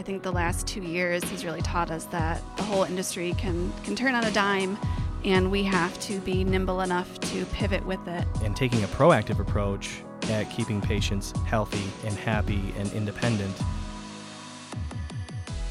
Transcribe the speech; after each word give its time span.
I 0.00 0.02
think 0.02 0.22
the 0.22 0.32
last 0.32 0.66
two 0.66 0.80
years, 0.80 1.22
he's 1.24 1.44
really 1.44 1.60
taught 1.60 1.90
us 1.90 2.06
that 2.06 2.40
the 2.56 2.62
whole 2.62 2.84
industry 2.84 3.34
can, 3.36 3.70
can 3.84 3.94
turn 3.94 4.14
on 4.14 4.24
a 4.24 4.30
dime 4.30 4.78
and 5.26 5.50
we 5.50 5.62
have 5.64 6.00
to 6.00 6.18
be 6.20 6.42
nimble 6.42 6.80
enough 6.80 7.20
to 7.20 7.44
pivot 7.52 7.84
with 7.84 8.08
it. 8.08 8.26
And 8.42 8.56
taking 8.56 8.82
a 8.82 8.86
proactive 8.86 9.40
approach 9.40 10.02
at 10.30 10.44
keeping 10.50 10.80
patients 10.80 11.34
healthy 11.44 11.84
and 12.06 12.16
happy 12.16 12.72
and 12.78 12.90
independent. 12.94 13.54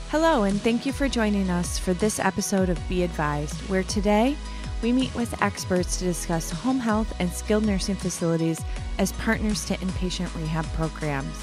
Hello, 0.09 0.43
and 0.43 0.61
thank 0.61 0.85
you 0.85 0.93
for 0.93 1.09
joining 1.09 1.49
us 1.49 1.79
for 1.79 1.95
this 1.95 2.19
episode 2.19 2.69
of 2.69 2.79
Be 2.87 3.01
Advised, 3.01 3.59
where 3.67 3.81
today 3.81 4.37
we 4.83 4.91
meet 4.91 5.13
with 5.15 5.41
experts 5.41 5.97
to 5.97 6.05
discuss 6.05 6.51
home 6.51 6.79
health 6.79 7.11
and 7.17 7.33
skilled 7.33 7.65
nursing 7.65 7.95
facilities 7.95 8.61
as 8.99 9.11
partners 9.13 9.65
to 9.65 9.73
inpatient 9.77 10.31
rehab 10.39 10.71
programs. 10.73 11.35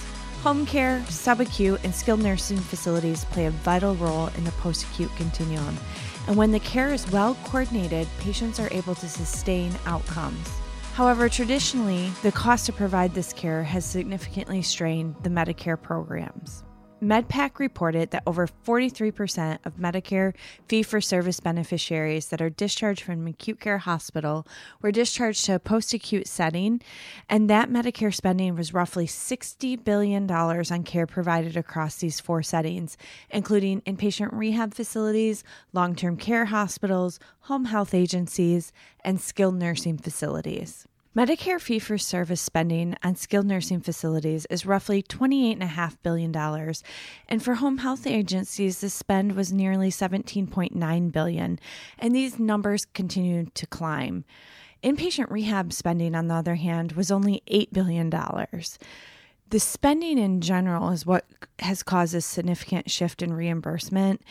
Home 0.47 0.65
care, 0.65 1.01
subacute, 1.09 1.83
and 1.83 1.93
skilled 1.93 2.23
nursing 2.23 2.59
facilities 2.59 3.25
play 3.25 3.47
a 3.47 3.51
vital 3.51 3.97
role 3.97 4.29
in 4.37 4.45
the 4.45 4.53
post 4.53 4.85
acute 4.85 5.11
continuum. 5.17 5.77
And 6.29 6.37
when 6.37 6.53
the 6.53 6.61
care 6.61 6.95
is 6.95 7.11
well 7.11 7.37
coordinated, 7.47 8.07
patients 8.21 8.61
are 8.61 8.69
able 8.71 8.95
to 8.95 9.09
sustain 9.09 9.73
outcomes. 9.87 10.49
However, 10.93 11.29
traditionally, 11.29 12.13
the 12.23 12.31
cost 12.31 12.65
to 12.67 12.73
provide 12.73 13.13
this 13.13 13.33
care 13.33 13.65
has 13.65 13.85
significantly 13.85 14.63
strained 14.63 15.17
the 15.25 15.31
Medicare 15.31 15.83
programs. 15.83 16.63
MedPAC 17.03 17.59
reported 17.59 18.11
that 18.11 18.23
over 18.27 18.47
43% 18.47 19.59
of 19.67 19.77
Medicare 19.77 20.33
fee 20.67 20.83
for 20.83 21.01
service 21.01 21.41
beneficiaries 21.41 22.29
that 22.29 22.41
are 22.41 22.49
discharged 22.49 23.03
from 23.03 23.21
an 23.21 23.29
acute 23.29 23.61
care 23.61 23.79
hospital 23.79 24.47
were 24.81 24.91
discharged 24.91 25.45
to 25.45 25.57
a 25.57 25.59
post 25.59 25.93
acute 25.93 26.27
setting, 26.27 26.81
and 27.29 27.51
that 27.51 27.69
Medicare 27.69 28.15
spending 28.15 28.55
was 28.55 28.73
roughly 28.73 29.07
$60 29.07 29.85
billion 29.85 30.31
on 30.31 30.83
care 30.85 31.07
provided 31.07 31.55
across 31.55 31.97
these 31.97 32.19
four 32.19 32.43
settings, 32.43 32.97
including 33.29 33.83
inpatient 33.83 34.31
rehab 34.33 34.73
facilities, 34.73 35.45
long 35.75 35.95
term 35.95 36.17
care 36.17 36.47
hospitals, 36.47 37.21
home 37.41 37.67
health 37.67 37.93
agencies, 37.93 38.73
and 39.05 39.21
skilled 39.21 39.57
nursing 39.57 39.99
facilities. 39.99 40.89
Medicare 41.17 41.59
fee 41.59 41.79
for 41.79 41.97
service 41.97 42.43
spending 42.43 42.95
on 43.03 43.17
skilled 43.17 43.47
nursing 43.47 43.81
facilities 43.81 44.47
is 44.51 44.67
roughly 44.67 45.03
$28.5 45.03 45.97
billion, 46.03 46.37
and 47.27 47.43
for 47.43 47.55
home 47.55 47.79
health 47.79 48.07
agencies, 48.07 48.83
the 48.83 48.91
spend 48.91 49.35
was 49.35 49.51
nearly 49.51 49.91
17.9 49.91 51.13
billion, 51.13 51.59
and 51.99 52.15
these 52.15 52.39
numbers 52.39 52.85
continue 52.85 53.47
to 53.55 53.67
climb. 53.67 54.27
Inpatient 54.85 55.31
rehab 55.31 55.73
spending, 55.73 56.15
on 56.15 56.27
the 56.27 56.35
other 56.35 56.57
hand, 56.57 56.93
was 56.93 57.11
only 57.11 57.43
$8 57.51 57.73
billion. 57.73 58.11
The 59.49 59.61
spending 59.61 60.19
in 60.19 60.41
general 60.41 60.89
is 60.91 61.07
what 61.07 61.25
has 61.61 61.85
caused 61.85 62.17
a 62.17 62.21
significant 62.21 62.91
shift 62.91 63.23
in 63.23 63.33
reimbursement 63.33 64.23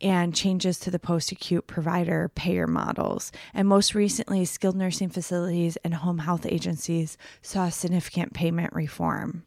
and 0.00 0.34
changes 0.34 0.80
to 0.80 0.90
the 0.90 0.98
post 0.98 1.30
acute 1.30 1.68
provider 1.68 2.28
payer 2.34 2.66
models. 2.66 3.30
And 3.54 3.68
most 3.68 3.94
recently, 3.94 4.44
skilled 4.44 4.74
nursing 4.74 5.10
facilities 5.10 5.76
and 5.84 5.94
home 5.94 6.18
health 6.18 6.44
agencies 6.44 7.16
saw 7.40 7.68
significant 7.68 8.34
payment 8.34 8.72
reform. 8.72 9.44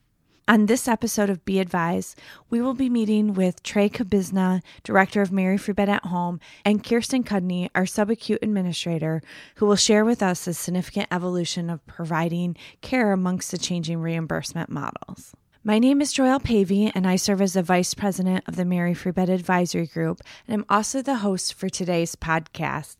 On 0.49 0.67
this 0.67 0.87
episode 0.87 1.29
of 1.29 1.43
Be 1.43 1.59
Advised, 1.59 2.17
we 2.49 2.61
will 2.61 2.73
be 2.73 2.89
meeting 2.89 3.33
with 3.33 3.61
Trey 3.63 3.89
Kabizna, 3.89 4.61
Director 4.81 5.21
of 5.21 5.29
Mary 5.29 5.57
Free 5.57 5.73
Bed 5.73 5.89
at 5.89 6.05
Home, 6.05 6.39
and 6.63 6.81
Kirsten 6.81 7.25
Cudney, 7.25 7.69
our 7.75 7.83
subacute 7.83 8.41
administrator, 8.41 9.21
who 9.55 9.65
will 9.65 9.75
share 9.75 10.05
with 10.05 10.23
us 10.23 10.45
the 10.45 10.53
significant 10.53 11.09
evolution 11.11 11.69
of 11.69 11.85
providing 11.85 12.55
care 12.79 13.11
amongst 13.11 13.51
the 13.51 13.57
changing 13.57 13.99
reimbursement 13.99 14.69
models. 14.69 15.35
My 15.65 15.79
name 15.79 15.99
is 15.99 16.13
Joelle 16.13 16.41
Pavey, 16.41 16.93
and 16.95 17.05
I 17.05 17.17
serve 17.17 17.41
as 17.41 17.51
the 17.51 17.61
Vice 17.61 17.93
President 17.93 18.45
of 18.47 18.55
the 18.55 18.63
Mary 18.63 18.93
Free 18.93 19.11
Bed 19.11 19.27
Advisory 19.27 19.85
Group, 19.85 20.21
and 20.47 20.53
I'm 20.55 20.65
also 20.69 21.01
the 21.01 21.15
host 21.15 21.55
for 21.55 21.67
today's 21.67 22.15
podcast. 22.15 22.95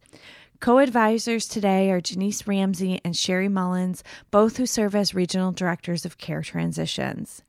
Co 0.59 0.80
advisors 0.80 1.45
today 1.45 1.92
are 1.92 2.02
Janice 2.02 2.48
Ramsey 2.48 2.99
and 3.05 3.15
Sherry 3.15 3.48
Mullins, 3.48 4.04
both 4.31 4.58
who 4.58 4.65
serve 4.65 4.95
as 4.95 5.14
Regional 5.14 5.52
Directors 5.52 6.04
of 6.04 6.17
Care 6.17 6.42
Transitions. 6.42 7.43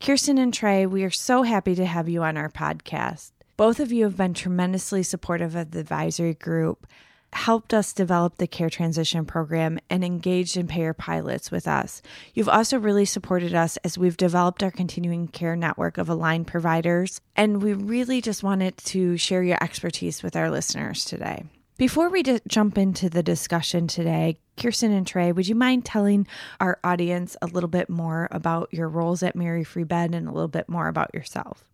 Kirsten 0.00 0.36
and 0.36 0.52
Trey, 0.52 0.84
we 0.84 1.04
are 1.04 1.10
so 1.10 1.44
happy 1.44 1.76
to 1.76 1.86
have 1.86 2.08
you 2.08 2.24
on 2.24 2.36
our 2.36 2.48
podcast. 2.48 3.30
Both 3.56 3.78
of 3.78 3.92
you 3.92 4.02
have 4.02 4.16
been 4.16 4.34
tremendously 4.34 5.04
supportive 5.04 5.54
of 5.54 5.70
the 5.70 5.78
advisory 5.78 6.34
group 6.34 6.88
helped 7.32 7.72
us 7.72 7.92
develop 7.92 8.38
the 8.38 8.48
care 8.48 8.68
transition 8.68 9.24
program 9.24 9.78
and 9.88 10.02
engaged 10.04 10.56
in 10.56 10.66
payer 10.66 10.92
pilots 10.92 11.52
with 11.52 11.68
us. 11.68 12.02
You've 12.34 12.48
also 12.48 12.80
really 12.80 13.04
supported 13.04 13.54
us 13.54 13.76
as 13.84 13.96
we've 13.96 14.16
developed 14.16 14.64
our 14.64 14.72
continuing 14.72 15.28
care 15.28 15.54
network 15.54 15.98
of 15.98 16.08
aligned 16.08 16.48
providers, 16.48 17.20
and 17.36 17.62
we 17.62 17.72
really 17.72 18.20
just 18.20 18.42
wanted 18.42 18.76
to 18.78 19.16
share 19.16 19.44
your 19.44 19.62
expertise 19.62 20.24
with 20.24 20.34
our 20.34 20.50
listeners 20.50 21.04
today. 21.04 21.44
Before 21.80 22.10
we 22.10 22.22
d- 22.22 22.40
jump 22.46 22.76
into 22.76 23.08
the 23.08 23.22
discussion 23.22 23.86
today, 23.86 24.38
Kirsten 24.58 24.92
and 24.92 25.06
Trey, 25.06 25.32
would 25.32 25.48
you 25.48 25.54
mind 25.54 25.86
telling 25.86 26.26
our 26.60 26.78
audience 26.84 27.38
a 27.40 27.46
little 27.46 27.70
bit 27.70 27.88
more 27.88 28.28
about 28.30 28.68
your 28.70 28.86
roles 28.86 29.22
at 29.22 29.34
Mary 29.34 29.64
Free 29.64 29.84
Bed 29.84 30.14
and 30.14 30.28
a 30.28 30.30
little 30.30 30.46
bit 30.46 30.68
more 30.68 30.88
about 30.88 31.14
yourself? 31.14 31.64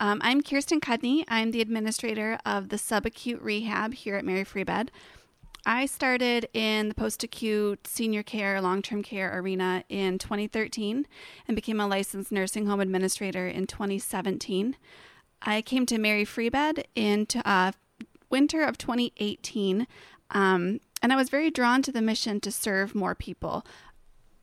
Um, 0.00 0.20
I'm 0.22 0.42
Kirsten 0.42 0.82
Cudney. 0.82 1.24
I'm 1.28 1.50
the 1.50 1.62
administrator 1.62 2.38
of 2.44 2.68
the 2.68 2.76
subacute 2.76 3.38
rehab 3.40 3.94
here 3.94 4.16
at 4.16 4.26
Mary 4.26 4.44
Free 4.44 4.64
Bed. 4.64 4.92
I 5.64 5.86
started 5.86 6.46
in 6.52 6.88
the 6.90 6.94
post 6.94 7.24
acute 7.24 7.86
senior 7.86 8.22
care, 8.22 8.60
long 8.60 8.82
term 8.82 9.02
care 9.02 9.34
arena 9.34 9.82
in 9.88 10.18
2013 10.18 11.06
and 11.48 11.54
became 11.54 11.80
a 11.80 11.86
licensed 11.86 12.30
nursing 12.30 12.66
home 12.66 12.80
administrator 12.80 13.48
in 13.48 13.66
2017. 13.66 14.76
I 15.40 15.62
came 15.62 15.86
to 15.86 15.96
Mary 15.96 16.26
Free 16.26 16.50
Bed 16.50 16.86
in 16.94 17.26
uh, 17.46 17.72
winter 18.34 18.64
of 18.64 18.76
2018, 18.76 19.86
um, 20.30 20.80
and 21.00 21.12
I 21.12 21.16
was 21.16 21.28
very 21.28 21.52
drawn 21.52 21.82
to 21.82 21.92
the 21.92 22.02
mission 22.02 22.40
to 22.40 22.50
serve 22.50 22.92
more 22.92 23.14
people 23.14 23.64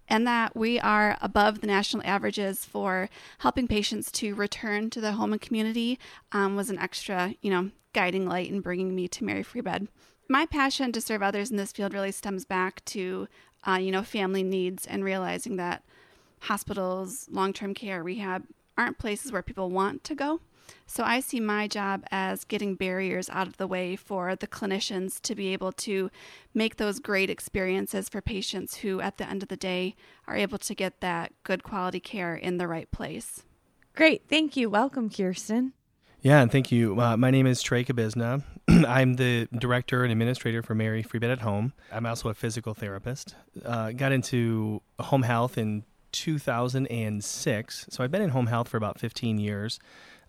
and 0.08 0.26
that 0.26 0.56
we 0.56 0.80
are 0.80 1.18
above 1.22 1.60
the 1.60 1.68
national 1.68 2.02
averages 2.06 2.64
for 2.64 3.10
helping 3.40 3.68
patients 3.68 4.10
to 4.14 4.34
return 4.34 4.90
to 4.92 5.02
the 5.02 5.12
home 5.12 5.34
and 5.34 5.42
community 5.42 6.00
um, 6.32 6.56
was 6.56 6.70
an 6.70 6.80
extra, 6.80 7.36
you 7.42 7.52
know, 7.52 7.70
guiding 7.92 8.30
light 8.30 8.50
in 8.50 8.62
bringing 8.62 8.96
me 8.96 9.10
to 9.10 9.26
Mary 9.26 9.44
Free 9.44 9.60
Bed. 9.60 9.90
My 10.30 10.46
passion 10.46 10.94
to 10.94 11.02
serve 11.02 11.22
others 11.22 11.52
in 11.52 11.58
this 11.58 11.74
field 11.74 11.94
really 11.94 12.14
stems 12.14 12.46
back 12.46 12.86
to, 12.86 13.28
uh, 13.68 13.80
you 13.82 13.92
know, 13.92 14.04
family 14.04 14.44
needs 14.44 14.88
and 14.88 15.04
realizing 15.04 15.58
that 15.58 15.84
hospitals, 16.40 17.28
long 17.30 17.52
term 17.52 17.74
care, 17.74 18.02
rehab 18.02 18.46
aren't 18.78 18.98
places 18.98 19.34
where 19.34 19.42
people 19.42 19.70
want 19.70 20.06
to 20.06 20.16
go. 20.16 20.40
So 20.86 21.04
I 21.04 21.20
see 21.20 21.40
my 21.40 21.68
job 21.68 22.04
as 22.12 22.44
getting 22.44 22.76
barriers 22.76 23.30
out 23.30 23.48
of 23.48 23.58
the 23.58 23.68
way 23.68 23.96
for 23.96 24.36
the 24.36 24.48
clinicians 24.48 25.22
to 25.22 25.36
be 25.36 25.54
able 25.54 25.72
to 25.74 26.10
make 26.54 26.78
those 26.78 27.00
great 27.00 27.30
experiences 27.30 28.10
for 28.10 28.22
patients 28.22 28.78
who, 28.78 29.02
at 29.02 29.18
the 29.18 29.30
end 29.30 29.44
of 29.44 29.50
the 29.50 29.58
day, 29.58 29.96
are 30.28 30.36
able 30.36 30.58
to 30.58 30.76
get 30.76 31.00
that 31.02 31.32
good 31.44 31.64
quality 31.64 32.00
care 32.00 32.36
in 32.36 32.58
the 32.58 32.68
right 32.68 32.92
place. 32.92 33.44
Great. 33.96 34.24
Thank 34.30 34.56
you. 34.56 34.70
Welcome, 34.70 35.10
Kirsten. 35.10 35.74
Yeah, 36.22 36.42
and 36.42 36.52
thank 36.52 36.72
you. 36.72 37.00
Uh, 37.02 37.18
my 37.18 37.32
name 37.32 37.48
is 37.48 37.64
Trey 37.64 37.84
Kabizna. 37.84 38.44
I'm 38.68 39.16
the 39.16 39.48
director 39.58 40.04
and 40.04 40.12
administrator 40.12 40.62
for 40.62 40.76
Mary 40.76 41.02
Free 41.02 41.20
Bed 41.20 41.32
at 41.32 41.40
Home. 41.40 41.74
I'm 41.92 42.06
also 42.06 42.30
a 42.30 42.36
physical 42.36 42.76
therapist. 42.76 43.34
Uh, 43.66 43.92
got 43.92 44.12
into 44.12 44.84
home 45.00 45.24
health 45.24 45.58
in 45.58 45.84
2006. 46.12 47.86
So 47.90 48.04
I've 48.04 48.12
been 48.12 48.22
in 48.22 48.30
home 48.30 48.48
health 48.48 48.68
for 48.68 48.78
about 48.78 49.00
15 49.00 49.40
years 49.40 49.80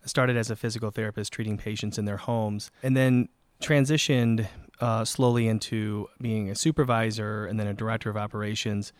started 0.05 0.37
as 0.37 0.49
a 0.49 0.55
physical 0.55 0.91
therapist 0.91 1.33
treating 1.33 1.57
patients 1.57 1.97
in 1.97 2.05
their 2.05 2.17
homes, 2.17 2.71
and 2.81 2.95
then 2.95 3.29
transitioned 3.61 4.47
uh, 4.79 5.05
slowly 5.05 5.47
into 5.47 6.07
being 6.21 6.49
a 6.49 6.55
supervisor 6.55 7.45
and 7.45 7.59
then 7.59 7.67
a 7.67 7.73
director 7.73 8.09
of 8.09 8.17
operations. 8.17 8.91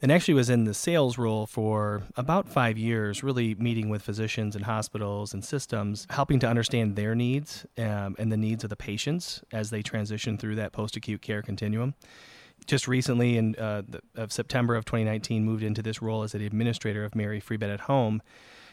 And 0.00 0.12
actually 0.12 0.34
was 0.34 0.48
in 0.48 0.62
the 0.62 0.74
sales 0.74 1.18
role 1.18 1.44
for 1.46 2.04
about 2.16 2.48
five 2.48 2.78
years, 2.78 3.24
really 3.24 3.56
meeting 3.56 3.88
with 3.88 4.00
physicians 4.00 4.54
and 4.54 4.64
hospitals 4.64 5.34
and 5.34 5.44
systems, 5.44 6.06
helping 6.10 6.38
to 6.38 6.46
understand 6.46 6.94
their 6.94 7.16
needs 7.16 7.66
um, 7.76 8.14
and 8.16 8.30
the 8.30 8.36
needs 8.36 8.62
of 8.62 8.70
the 8.70 8.76
patients 8.76 9.42
as 9.50 9.70
they 9.70 9.82
transition 9.82 10.38
through 10.38 10.54
that 10.54 10.72
post 10.72 10.96
acute 10.96 11.20
care 11.20 11.42
continuum 11.42 11.94
just 12.66 12.88
recently 12.88 13.36
in 13.36 13.54
uh, 13.56 13.82
the, 13.88 14.00
of 14.14 14.32
September 14.32 14.74
of 14.74 14.84
2019 14.84 15.44
moved 15.44 15.62
into 15.62 15.82
this 15.82 16.02
role 16.02 16.22
as 16.22 16.32
the 16.32 16.46
administrator 16.46 17.04
of 17.04 17.14
Mary 17.14 17.40
Free 17.40 17.56
Bed 17.56 17.70
at 17.70 17.80
Home. 17.80 18.22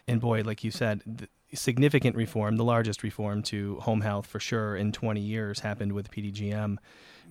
And 0.07 0.21
boy, 0.21 0.41
like 0.41 0.63
you 0.63 0.71
said, 0.71 1.27
significant 1.55 2.15
reform, 2.15 2.57
the 2.57 2.63
largest 2.63 3.03
reform 3.03 3.41
to 3.43 3.79
home 3.81 4.01
health 4.01 4.27
for 4.27 4.39
sure 4.39 4.75
in 4.75 4.91
20 4.91 5.19
years 5.19 5.59
happened 5.59 5.93
with 5.93 6.11
PDGM. 6.11 6.77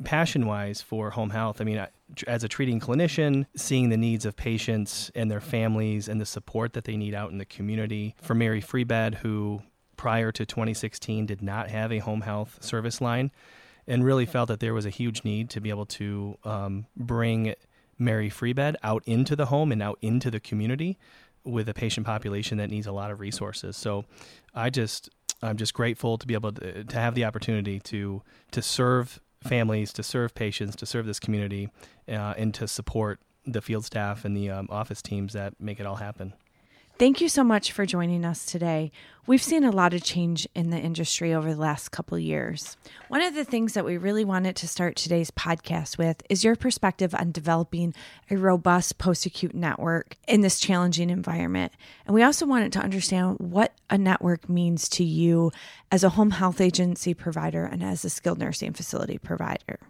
Passion 0.02 0.46
wise 0.46 0.82
for 0.82 1.10
home 1.10 1.30
health, 1.30 1.60
I 1.60 1.64
mean, 1.64 1.86
as 2.26 2.42
a 2.42 2.48
treating 2.48 2.80
clinician, 2.80 3.46
seeing 3.54 3.90
the 3.90 3.96
needs 3.96 4.24
of 4.24 4.36
patients 4.36 5.10
and 5.14 5.30
their 5.30 5.40
families 5.40 6.08
and 6.08 6.20
the 6.20 6.26
support 6.26 6.72
that 6.72 6.84
they 6.84 6.96
need 6.96 7.14
out 7.14 7.30
in 7.30 7.38
the 7.38 7.44
community. 7.44 8.16
For 8.20 8.34
Mary 8.34 8.60
Free 8.60 8.82
Bed, 8.82 9.16
who 9.16 9.62
prior 9.96 10.32
to 10.32 10.44
2016 10.44 11.26
did 11.26 11.42
not 11.42 11.70
have 11.70 11.92
a 11.92 11.98
home 11.98 12.22
health 12.22 12.58
service 12.60 13.00
line, 13.00 13.30
and 13.86 14.04
really 14.04 14.26
felt 14.26 14.48
that 14.48 14.60
there 14.60 14.74
was 14.74 14.86
a 14.86 14.90
huge 14.90 15.24
need 15.24 15.50
to 15.50 15.60
be 15.60 15.70
able 15.70 15.86
to 15.86 16.38
um, 16.44 16.86
bring 16.96 17.54
Mary 17.98 18.28
Free 18.28 18.52
Bed 18.52 18.76
out 18.82 19.02
into 19.06 19.36
the 19.36 19.46
home 19.46 19.70
and 19.70 19.82
out 19.82 19.98
into 20.00 20.30
the 20.30 20.40
community 20.40 20.98
with 21.44 21.68
a 21.68 21.74
patient 21.74 22.06
population 22.06 22.58
that 22.58 22.70
needs 22.70 22.86
a 22.86 22.92
lot 22.92 23.10
of 23.10 23.20
resources. 23.20 23.76
So 23.76 24.04
I 24.54 24.70
just 24.70 25.10
I'm 25.42 25.56
just 25.56 25.74
grateful 25.74 26.16
to 26.18 26.26
be 26.26 26.34
able 26.34 26.52
to, 26.52 26.84
to 26.84 26.96
have 26.96 27.14
the 27.14 27.24
opportunity 27.24 27.80
to 27.80 28.22
to 28.52 28.62
serve 28.62 29.20
families, 29.42 29.92
to 29.92 30.02
serve 30.02 30.34
patients, 30.34 30.76
to 30.76 30.86
serve 30.86 31.06
this 31.06 31.20
community, 31.20 31.68
uh, 32.08 32.34
and 32.36 32.54
to 32.54 32.66
support 32.66 33.20
the 33.46 33.60
field 33.60 33.84
staff 33.84 34.24
and 34.24 34.36
the 34.36 34.50
um, 34.50 34.68
office 34.70 35.02
teams 35.02 35.34
that 35.34 35.54
make 35.60 35.78
it 35.78 35.86
all 35.86 35.96
happen. 35.96 36.32
Thank 36.96 37.20
you 37.20 37.28
so 37.28 37.42
much 37.42 37.72
for 37.72 37.86
joining 37.86 38.24
us 38.24 38.46
today. 38.46 38.92
We've 39.26 39.42
seen 39.42 39.64
a 39.64 39.72
lot 39.72 39.94
of 39.94 40.04
change 40.04 40.46
in 40.54 40.70
the 40.70 40.78
industry 40.78 41.34
over 41.34 41.52
the 41.52 41.60
last 41.60 41.88
couple 41.88 42.16
years. 42.20 42.76
One 43.08 43.20
of 43.20 43.34
the 43.34 43.44
things 43.44 43.74
that 43.74 43.84
we 43.84 43.96
really 43.96 44.24
wanted 44.24 44.54
to 44.56 44.68
start 44.68 44.94
today's 44.94 45.32
podcast 45.32 45.98
with 45.98 46.22
is 46.30 46.44
your 46.44 46.54
perspective 46.54 47.12
on 47.12 47.32
developing 47.32 47.94
a 48.30 48.36
robust 48.36 48.96
post 48.96 49.26
acute 49.26 49.56
network 49.56 50.16
in 50.28 50.42
this 50.42 50.60
challenging 50.60 51.10
environment. 51.10 51.72
And 52.06 52.14
we 52.14 52.22
also 52.22 52.46
wanted 52.46 52.72
to 52.74 52.80
understand 52.80 53.38
what 53.40 53.72
a 53.90 53.98
network 53.98 54.48
means 54.48 54.88
to 54.90 55.02
you 55.02 55.50
as 55.90 56.04
a 56.04 56.10
home 56.10 56.30
health 56.30 56.60
agency 56.60 57.12
provider 57.12 57.64
and 57.64 57.82
as 57.82 58.04
a 58.04 58.10
skilled 58.10 58.38
nursing 58.38 58.72
facility 58.72 59.18
provider. 59.18 59.80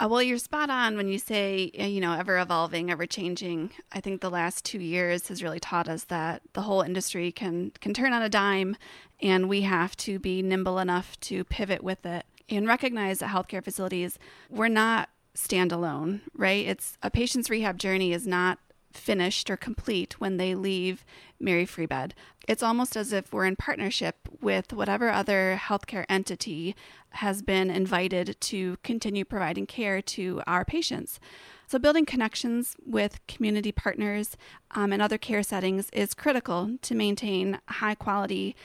Uh, 0.00 0.06
well, 0.08 0.22
you're 0.22 0.38
spot 0.38 0.70
on 0.70 0.96
when 0.96 1.08
you 1.08 1.18
say, 1.18 1.72
uh, 1.78 1.84
you 1.84 2.00
know, 2.00 2.12
ever 2.12 2.38
evolving, 2.38 2.88
ever 2.88 3.04
changing. 3.04 3.70
I 3.90 4.00
think 4.00 4.20
the 4.20 4.30
last 4.30 4.64
two 4.64 4.78
years 4.78 5.26
has 5.26 5.42
really 5.42 5.58
taught 5.58 5.88
us 5.88 6.04
that 6.04 6.42
the 6.52 6.62
whole 6.62 6.82
industry 6.82 7.32
can 7.32 7.72
can 7.80 7.94
turn 7.94 8.12
on 8.12 8.22
a 8.22 8.28
dime, 8.28 8.76
and 9.20 9.48
we 9.48 9.62
have 9.62 9.96
to 9.98 10.20
be 10.20 10.40
nimble 10.40 10.78
enough 10.78 11.18
to 11.20 11.42
pivot 11.44 11.82
with 11.82 12.06
it 12.06 12.24
and 12.48 12.68
recognize 12.68 13.18
that 13.18 13.30
healthcare 13.30 13.62
facilities 13.62 14.18
we're 14.48 14.68
not 14.68 15.08
standalone, 15.34 16.20
right? 16.34 16.66
It's 16.66 16.96
a 17.02 17.10
patient's 17.10 17.50
rehab 17.50 17.78
journey 17.78 18.12
is 18.12 18.26
not 18.26 18.58
finished 18.92 19.50
or 19.50 19.56
complete 19.56 20.20
when 20.20 20.36
they 20.36 20.54
leave 20.54 21.04
Mary 21.40 21.66
Free 21.66 21.86
Bed. 21.86 22.14
It's 22.46 22.62
almost 22.62 22.96
as 22.96 23.12
if 23.12 23.32
we're 23.32 23.44
in 23.44 23.56
partnership 23.56 24.28
with 24.40 24.72
whatever 24.72 25.10
other 25.10 25.60
healthcare 25.62 26.04
entity 26.08 26.74
has 27.10 27.42
been 27.42 27.70
invited 27.70 28.36
to 28.40 28.76
continue 28.82 29.24
providing 29.24 29.66
care 29.66 30.00
to 30.02 30.42
our 30.46 30.64
patients. 30.64 31.20
So, 31.66 31.78
building 31.78 32.06
connections 32.06 32.76
with 32.84 33.24
community 33.26 33.72
partners 33.72 34.36
um, 34.70 34.92
and 34.92 35.02
other 35.02 35.18
care 35.18 35.42
settings 35.42 35.90
is 35.90 36.14
critical 36.14 36.78
to 36.80 36.94
maintain 36.94 37.60
high 37.68 37.94
quality 37.94 38.56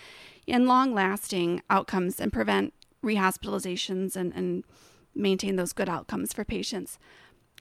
and 0.48 0.68
long 0.68 0.94
lasting 0.94 1.62
outcomes 1.70 2.20
and 2.20 2.32
prevent 2.32 2.74
rehospitalizations 3.04 4.16
and, 4.16 4.34
and 4.34 4.64
maintain 5.14 5.58
those 5.58 5.74
good 5.74 5.90
outcomes 5.90 6.34
for 6.34 6.46
patients. 6.46 6.98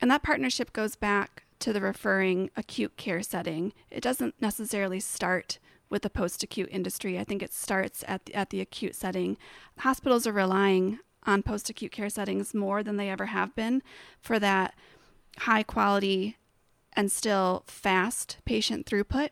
And 0.00 0.10
that 0.10 0.22
partnership 0.22 0.72
goes 0.72 0.96
back 0.96 1.44
to 1.62 1.72
the 1.72 1.80
referring 1.80 2.50
acute 2.56 2.96
care 2.96 3.22
setting. 3.22 3.72
It 3.90 4.02
doesn't 4.02 4.34
necessarily 4.40 4.98
start 4.98 5.60
with 5.88 6.02
the 6.02 6.10
post 6.10 6.42
acute 6.42 6.68
industry. 6.72 7.18
I 7.18 7.24
think 7.24 7.42
it 7.42 7.52
starts 7.52 8.02
at 8.08 8.26
the, 8.26 8.34
at 8.34 8.50
the 8.50 8.60
acute 8.60 8.96
setting. 8.96 9.36
Hospitals 9.78 10.26
are 10.26 10.32
relying 10.32 10.98
on 11.24 11.42
post 11.42 11.70
acute 11.70 11.92
care 11.92 12.08
settings 12.08 12.52
more 12.52 12.82
than 12.82 12.96
they 12.96 13.08
ever 13.08 13.26
have 13.26 13.54
been 13.54 13.82
for 14.20 14.40
that 14.40 14.74
high 15.38 15.62
quality 15.62 16.36
and 16.94 17.12
still 17.12 17.62
fast 17.66 18.38
patient 18.44 18.84
throughput. 18.84 19.30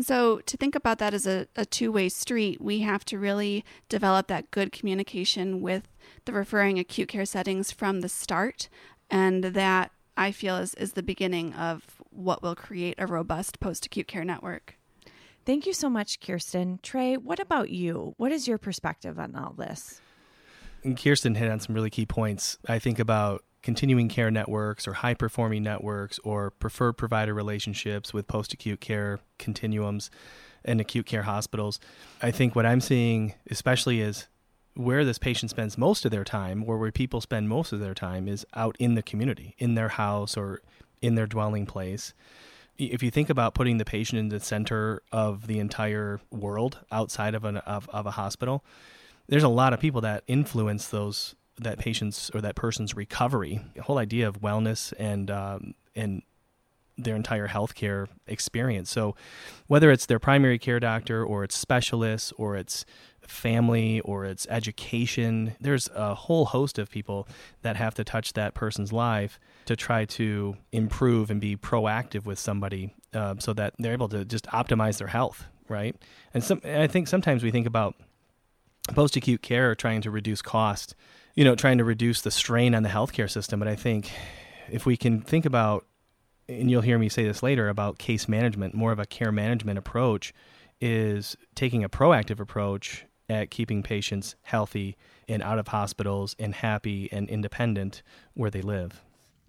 So, 0.00 0.38
to 0.46 0.56
think 0.56 0.74
about 0.74 0.98
that 1.00 1.12
as 1.12 1.26
a, 1.26 1.48
a 1.54 1.66
two 1.66 1.92
way 1.92 2.08
street, 2.08 2.62
we 2.62 2.78
have 2.78 3.04
to 3.06 3.18
really 3.18 3.62
develop 3.90 4.26
that 4.28 4.50
good 4.50 4.72
communication 4.72 5.60
with 5.60 5.86
the 6.24 6.32
referring 6.32 6.78
acute 6.78 7.08
care 7.08 7.26
settings 7.26 7.70
from 7.72 8.00
the 8.00 8.08
start. 8.08 8.70
And 9.10 9.44
that 9.44 9.92
I 10.16 10.32
feel 10.32 10.56
is, 10.56 10.74
is 10.74 10.92
the 10.92 11.02
beginning 11.02 11.54
of 11.54 11.84
what 12.10 12.42
will 12.42 12.54
create 12.54 12.96
a 12.98 13.06
robust 13.06 13.60
post 13.60 13.86
acute 13.86 14.06
care 14.06 14.24
network. 14.24 14.78
Thank 15.44 15.66
you 15.66 15.72
so 15.72 15.90
much, 15.90 16.20
Kirsten. 16.20 16.78
Trey, 16.82 17.16
what 17.16 17.40
about 17.40 17.70
you? 17.70 18.14
What 18.16 18.30
is 18.30 18.46
your 18.46 18.58
perspective 18.58 19.18
on 19.18 19.34
all 19.34 19.54
this? 19.54 20.00
And 20.84 20.96
Kirsten 20.96 21.34
hit 21.34 21.50
on 21.50 21.60
some 21.60 21.74
really 21.74 21.90
key 21.90 22.06
points. 22.06 22.58
I 22.68 22.78
think 22.78 22.98
about 22.98 23.44
continuing 23.62 24.08
care 24.08 24.30
networks 24.30 24.86
or 24.86 24.92
high 24.92 25.14
performing 25.14 25.62
networks 25.62 26.18
or 26.24 26.50
preferred 26.50 26.94
provider 26.94 27.32
relationships 27.32 28.12
with 28.12 28.26
post 28.26 28.52
acute 28.52 28.80
care 28.80 29.20
continuums 29.38 30.10
and 30.64 30.80
acute 30.80 31.06
care 31.06 31.22
hospitals. 31.22 31.80
I 32.20 32.30
think 32.30 32.54
what 32.54 32.66
I'm 32.66 32.80
seeing, 32.80 33.34
especially 33.50 34.00
is 34.00 34.26
where 34.74 35.04
this 35.04 35.18
patient 35.18 35.50
spends 35.50 35.76
most 35.76 36.04
of 36.04 36.10
their 36.10 36.24
time, 36.24 36.64
or 36.66 36.78
where 36.78 36.92
people 36.92 37.20
spend 37.20 37.48
most 37.48 37.72
of 37.72 37.80
their 37.80 37.94
time, 37.94 38.28
is 38.28 38.46
out 38.54 38.76
in 38.78 38.94
the 38.94 39.02
community, 39.02 39.54
in 39.58 39.74
their 39.74 39.90
house 39.90 40.36
or 40.36 40.60
in 41.00 41.14
their 41.14 41.26
dwelling 41.26 41.66
place. 41.66 42.14
If 42.78 43.02
you 43.02 43.10
think 43.10 43.28
about 43.28 43.54
putting 43.54 43.78
the 43.78 43.84
patient 43.84 44.18
in 44.18 44.28
the 44.28 44.40
center 44.40 45.02
of 45.12 45.46
the 45.46 45.58
entire 45.58 46.20
world 46.30 46.78
outside 46.90 47.34
of, 47.34 47.44
an, 47.44 47.58
of, 47.58 47.88
of 47.90 48.06
a 48.06 48.12
hospital, 48.12 48.64
there's 49.28 49.42
a 49.42 49.48
lot 49.48 49.72
of 49.72 49.80
people 49.80 50.00
that 50.00 50.24
influence 50.26 50.88
those 50.88 51.34
that 51.58 51.78
patient's 51.78 52.30
or 52.30 52.40
that 52.40 52.56
person's 52.56 52.96
recovery. 52.96 53.60
The 53.74 53.82
whole 53.82 53.98
idea 53.98 54.26
of 54.26 54.40
wellness 54.40 54.92
and 54.98 55.30
um, 55.30 55.74
and 55.94 56.22
their 56.98 57.16
entire 57.16 57.48
healthcare 57.48 58.08
experience. 58.26 58.90
So, 58.90 59.16
whether 59.66 59.90
it's 59.90 60.06
their 60.06 60.18
primary 60.18 60.58
care 60.58 60.80
doctor 60.80 61.24
or 61.24 61.44
it's 61.44 61.56
specialists 61.56 62.32
or 62.36 62.56
it's 62.56 62.84
family 63.26 64.00
or 64.00 64.24
it's 64.24 64.46
education. 64.50 65.54
There's 65.60 65.88
a 65.94 66.14
whole 66.14 66.46
host 66.46 66.78
of 66.78 66.90
people 66.90 67.28
that 67.62 67.76
have 67.76 67.94
to 67.94 68.04
touch 68.04 68.32
that 68.34 68.54
person's 68.54 68.92
life 68.92 69.38
to 69.66 69.76
try 69.76 70.04
to 70.04 70.56
improve 70.72 71.30
and 71.30 71.40
be 71.40 71.56
proactive 71.56 72.24
with 72.24 72.38
somebody 72.38 72.94
uh, 73.14 73.36
so 73.38 73.52
that 73.54 73.74
they're 73.78 73.92
able 73.92 74.08
to 74.08 74.24
just 74.24 74.46
optimize 74.46 74.98
their 74.98 75.08
health, 75.08 75.46
right? 75.68 75.96
And 76.34 76.42
some, 76.42 76.60
I 76.64 76.86
think 76.86 77.08
sometimes 77.08 77.42
we 77.42 77.50
think 77.50 77.66
about 77.66 77.94
post 78.88 79.16
acute 79.16 79.42
care 79.42 79.74
trying 79.74 80.00
to 80.02 80.10
reduce 80.10 80.42
cost, 80.42 80.94
you 81.34 81.44
know, 81.44 81.54
trying 81.54 81.78
to 81.78 81.84
reduce 81.84 82.22
the 82.22 82.30
strain 82.30 82.74
on 82.74 82.82
the 82.82 82.88
healthcare 82.88 83.30
system. 83.30 83.60
But 83.60 83.68
I 83.68 83.76
think 83.76 84.10
if 84.70 84.86
we 84.86 84.96
can 84.96 85.20
think 85.20 85.46
about, 85.46 85.86
and 86.60 86.70
you'll 86.70 86.82
hear 86.82 86.98
me 86.98 87.08
say 87.08 87.24
this 87.24 87.42
later 87.42 87.68
about 87.68 87.98
case 87.98 88.28
management, 88.28 88.74
more 88.74 88.92
of 88.92 88.98
a 88.98 89.06
care 89.06 89.32
management 89.32 89.78
approach 89.78 90.32
is 90.80 91.36
taking 91.54 91.84
a 91.84 91.88
proactive 91.88 92.40
approach 92.40 93.04
at 93.28 93.50
keeping 93.50 93.82
patients 93.82 94.34
healthy 94.42 94.96
and 95.28 95.42
out 95.42 95.58
of 95.58 95.68
hospitals 95.68 96.36
and 96.38 96.54
happy 96.54 97.08
and 97.12 97.28
independent 97.28 98.02
where 98.34 98.50
they 98.50 98.62
live. 98.62 99.02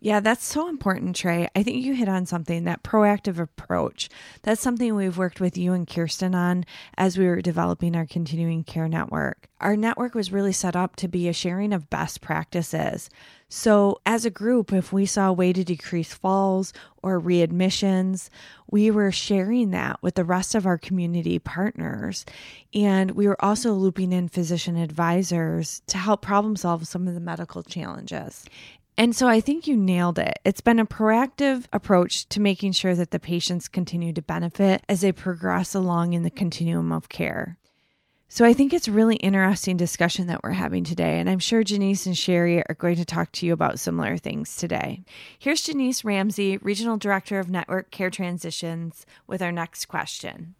Yeah, 0.03 0.19
that's 0.19 0.43
so 0.43 0.67
important, 0.67 1.15
Trey. 1.15 1.47
I 1.55 1.63
think 1.63 1.81
you 1.81 1.93
hit 1.93 2.09
on 2.09 2.25
something 2.25 2.65
that 2.65 2.83
proactive 2.83 3.39
approach. 3.39 4.09
That's 4.41 4.59
something 4.59 4.95
we've 4.95 5.17
worked 5.17 5.39
with 5.39 5.57
you 5.57 5.71
and 5.71 5.87
Kirsten 5.87 6.35
on 6.35 6.65
as 6.97 7.17
we 7.17 7.25
were 7.25 7.41
developing 7.41 7.95
our 7.95 8.05
continuing 8.05 8.65
care 8.65 8.89
network. 8.89 9.47
Our 9.61 9.77
network 9.77 10.13
was 10.13 10.33
really 10.33 10.51
set 10.51 10.75
up 10.75 10.97
to 10.97 11.07
be 11.07 11.29
a 11.29 11.33
sharing 11.33 11.71
of 11.71 11.89
best 11.89 12.19
practices. 12.19 13.09
So, 13.47 14.01
as 14.05 14.25
a 14.25 14.29
group, 14.29 14.73
if 14.73 14.91
we 14.91 15.05
saw 15.05 15.29
a 15.29 15.33
way 15.33 15.53
to 15.53 15.63
decrease 15.63 16.13
falls 16.13 16.73
or 17.01 17.21
readmissions, 17.21 18.29
we 18.69 18.91
were 18.91 19.11
sharing 19.11 19.71
that 19.71 20.03
with 20.03 20.15
the 20.15 20.25
rest 20.25 20.53
of 20.53 20.65
our 20.65 20.77
community 20.77 21.39
partners. 21.39 22.25
And 22.73 23.11
we 23.11 23.25
were 23.25 23.41
also 23.41 23.71
looping 23.71 24.11
in 24.11 24.27
physician 24.27 24.75
advisors 24.75 25.81
to 25.87 25.97
help 25.97 26.21
problem 26.21 26.57
solve 26.57 26.87
some 26.87 27.07
of 27.07 27.13
the 27.13 27.21
medical 27.21 27.63
challenges. 27.63 28.43
And 28.97 29.15
so 29.15 29.27
I 29.27 29.41
think 29.41 29.65
you 29.65 29.75
nailed 29.75 30.19
it. 30.19 30.37
It's 30.45 30.61
been 30.61 30.79
a 30.79 30.85
proactive 30.85 31.65
approach 31.73 32.27
to 32.29 32.39
making 32.39 32.73
sure 32.73 32.93
that 32.93 33.11
the 33.11 33.19
patients 33.19 33.67
continue 33.67 34.13
to 34.13 34.21
benefit 34.21 34.83
as 34.87 35.01
they 35.01 35.11
progress 35.11 35.73
along 35.73 36.13
in 36.13 36.23
the 36.23 36.29
continuum 36.29 36.91
of 36.91 37.09
care. 37.09 37.57
So 38.29 38.45
I 38.45 38.53
think 38.53 38.73
it's 38.73 38.87
really 38.87 39.17
interesting 39.17 39.77
discussion 39.77 40.25
that 40.27 40.41
we're 40.43 40.51
having 40.51 40.83
today, 40.83 41.19
and 41.19 41.29
I'm 41.29 41.37
sure 41.37 41.63
Janice 41.63 42.07
and 42.07 42.17
Sherry 42.17 42.63
are 42.67 42.75
going 42.75 42.95
to 42.95 43.05
talk 43.05 43.31
to 43.33 43.45
you 43.45 43.53
about 43.53 43.79
similar 43.79 44.17
things 44.17 44.55
today. 44.55 45.03
Here's 45.37 45.61
Janice 45.61 46.03
Ramsey, 46.03 46.57
Regional 46.57 46.97
Director 46.97 47.37
of 47.37 47.47
Network 47.47 47.91
Care 47.91 48.09
Transitions, 48.09 49.05
with 49.27 49.43
our 49.43 49.51
next 49.51 49.85
question. 49.85 50.55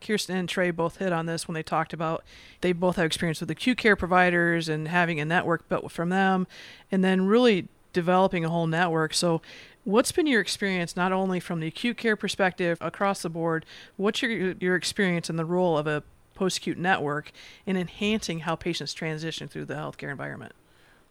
Kirsten 0.00 0.36
and 0.36 0.48
Trey 0.48 0.70
both 0.70 0.96
hit 0.98 1.12
on 1.12 1.26
this 1.26 1.48
when 1.48 1.54
they 1.54 1.62
talked 1.62 1.92
about 1.92 2.24
they 2.60 2.72
both 2.72 2.96
have 2.96 3.06
experience 3.06 3.40
with 3.40 3.50
acute 3.50 3.78
care 3.78 3.96
providers 3.96 4.68
and 4.68 4.88
having 4.88 5.20
a 5.20 5.24
network 5.24 5.68
built 5.68 5.90
from 5.90 6.08
them, 6.08 6.46
and 6.90 7.02
then 7.02 7.26
really 7.26 7.68
developing 7.92 8.44
a 8.44 8.48
whole 8.48 8.66
network. 8.66 9.14
So, 9.14 9.40
what's 9.84 10.12
been 10.12 10.26
your 10.26 10.40
experience 10.40 10.96
not 10.96 11.12
only 11.12 11.40
from 11.40 11.60
the 11.60 11.66
acute 11.66 11.96
care 11.96 12.16
perspective 12.16 12.78
across 12.80 13.22
the 13.22 13.30
board? 13.30 13.64
What's 13.96 14.22
your 14.22 14.52
your 14.52 14.76
experience 14.76 15.30
in 15.30 15.36
the 15.36 15.44
role 15.44 15.78
of 15.78 15.86
a 15.86 16.02
post 16.34 16.58
acute 16.58 16.78
network 16.78 17.32
in 17.64 17.76
enhancing 17.76 18.40
how 18.40 18.54
patients 18.54 18.92
transition 18.92 19.48
through 19.48 19.64
the 19.64 19.74
healthcare 19.74 20.10
environment? 20.10 20.52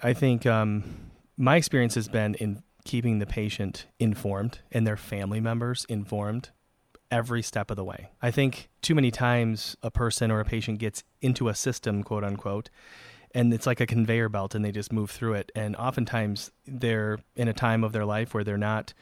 I 0.01 0.13
think 0.13 0.46
um, 0.46 0.84
my 1.38 1.56
experience 1.56 1.96
has 1.96 2.08
been 2.08 2.36
in 2.36 2.63
keeping 2.86 3.20
the 3.20 3.25
patient 3.25 3.88
informed 4.00 4.60
and 4.72 4.86
their 4.86 4.98
family 4.98 5.39
members 5.39 5.86
informed 5.89 6.51
every 7.15 7.41
step 7.41 7.72
of 7.72 7.77
the 7.77 7.84
way. 7.84 8.10
I 8.22 8.29
think 8.29 8.67
too 8.81 8.93
many 8.93 9.10
times 9.10 9.77
a 9.81 9.89
person 9.89 10.31
or 10.31 10.41
a 10.41 10.45
patient 10.45 10.79
gets 10.79 11.01
into 11.22 11.48
a 11.48 11.55
system, 11.55 12.03
quote 12.03 12.25
unquote, 12.25 12.69
and 13.34 13.53
it's 13.53 13.65
like 13.65 13.79
a 13.79 13.86
conveyor 13.86 14.27
belt 14.27 14.53
and 14.53 14.65
they 14.65 14.72
just 14.74 14.91
move 14.91 15.10
through 15.10 15.36
it. 15.36 15.50
And 15.55 15.77
oftentimes 15.77 16.51
they're 16.67 17.19
in 17.38 17.48
a 17.48 17.53
time 17.53 17.86
of 17.86 17.93
their 17.93 18.03
life 18.03 18.34
where 18.34 18.43
they're 18.43 18.57
not 18.57 18.93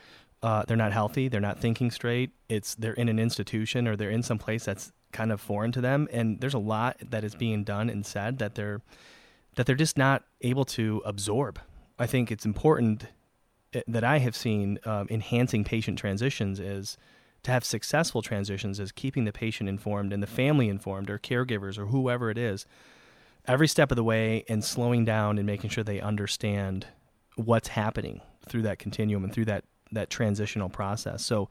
uh, 0.43 0.63
they're 0.67 0.77
not 0.77 0.91
healthy, 0.91 1.27
they're 1.27 1.41
not 1.41 1.59
thinking 1.59 1.89
straight. 1.89 2.31
It's 2.49 2.75
they're 2.75 2.93
in 2.93 3.09
an 3.09 3.17
institution 3.17 3.87
or 3.87 3.95
they're 3.95 4.11
in 4.11 4.21
some 4.21 4.37
place 4.37 4.65
that's 4.65 4.91
kind 5.11 5.31
of 5.31 5.41
foreign 5.41 5.71
to 5.71 5.81
them, 5.81 6.07
and 6.11 6.39
there's 6.39 6.53
a 6.53 6.59
lot 6.59 6.97
that 7.09 7.23
is 7.23 7.33
being 7.33 7.63
done 7.63 7.89
and 7.89 8.05
said 8.05 8.39
that 8.39 8.53
they're 8.55 8.81
that 9.55 9.65
they're 9.65 9.75
just 9.75 9.97
not 9.97 10.23
able 10.41 10.65
to 10.65 11.01
absorb. 11.05 11.59
I 11.97 12.07
think 12.07 12.31
it's 12.31 12.45
important 12.45 13.05
eh, 13.73 13.81
that 13.87 14.03
I 14.03 14.19
have 14.19 14.35
seen 14.35 14.79
um, 14.85 15.07
enhancing 15.09 15.63
patient 15.63 15.97
transitions 15.97 16.59
is 16.59 16.97
to 17.43 17.51
have 17.51 17.63
successful 17.63 18.21
transitions 18.21 18.79
is 18.79 18.91
keeping 18.91 19.25
the 19.25 19.33
patient 19.33 19.69
informed 19.69 20.13
and 20.13 20.23
the 20.23 20.27
family 20.27 20.69
informed 20.69 21.09
or 21.09 21.19
caregivers 21.19 21.77
or 21.77 21.87
whoever 21.87 22.29
it 22.29 22.37
is 22.37 22.65
every 23.45 23.67
step 23.67 23.91
of 23.91 23.95
the 23.95 24.03
way 24.03 24.45
and 24.47 24.63
slowing 24.63 25.05
down 25.05 25.37
and 25.37 25.45
making 25.45 25.69
sure 25.69 25.83
they 25.83 25.99
understand 25.99 26.87
what's 27.35 27.69
happening 27.69 28.21
through 28.47 28.61
that 28.61 28.79
continuum 28.79 29.23
and 29.23 29.33
through 29.33 29.45
that 29.45 29.63
that 29.91 30.09
transitional 30.09 30.69
process. 30.69 31.23
So, 31.23 31.49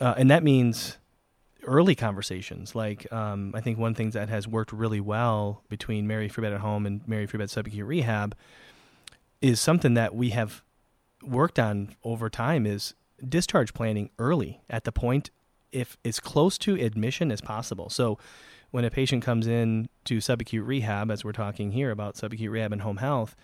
uh, 0.00 0.14
and 0.16 0.30
that 0.30 0.42
means 0.42 0.98
early 1.64 1.94
conversations. 1.94 2.74
Like 2.74 3.10
um, 3.12 3.52
I 3.54 3.60
think 3.60 3.78
one 3.78 3.94
thing 3.94 4.10
that 4.10 4.28
has 4.28 4.48
worked 4.48 4.72
really 4.72 5.00
well 5.00 5.62
between 5.68 6.06
Mary 6.08 6.28
Free 6.28 6.42
Bed 6.42 6.52
at 6.52 6.60
Home 6.60 6.86
and 6.86 7.06
Mary 7.06 7.26
Free 7.26 7.38
Bed 7.38 7.48
Subacute 7.48 7.86
Rehab 7.86 8.34
is 9.40 9.60
something 9.60 9.94
that 9.94 10.14
we 10.14 10.30
have 10.30 10.62
worked 11.22 11.58
on 11.58 11.94
over 12.02 12.28
time 12.28 12.66
is 12.66 12.94
discharge 13.26 13.74
planning 13.74 14.10
early 14.18 14.60
at 14.68 14.84
the 14.84 14.92
point 14.92 15.30
if 15.70 15.96
as 16.04 16.20
close 16.20 16.58
to 16.58 16.74
admission 16.74 17.32
as 17.32 17.40
possible. 17.40 17.88
So 17.88 18.18
when 18.70 18.84
a 18.84 18.90
patient 18.90 19.22
comes 19.22 19.46
in 19.46 19.88
to 20.04 20.18
subacute 20.18 20.66
rehab, 20.66 21.10
as 21.10 21.24
we're 21.24 21.32
talking 21.32 21.72
here 21.72 21.90
about 21.90 22.14
subacute 22.14 22.50
rehab 22.50 22.72
and 22.72 22.82
home 22.82 22.98
health, 22.98 23.36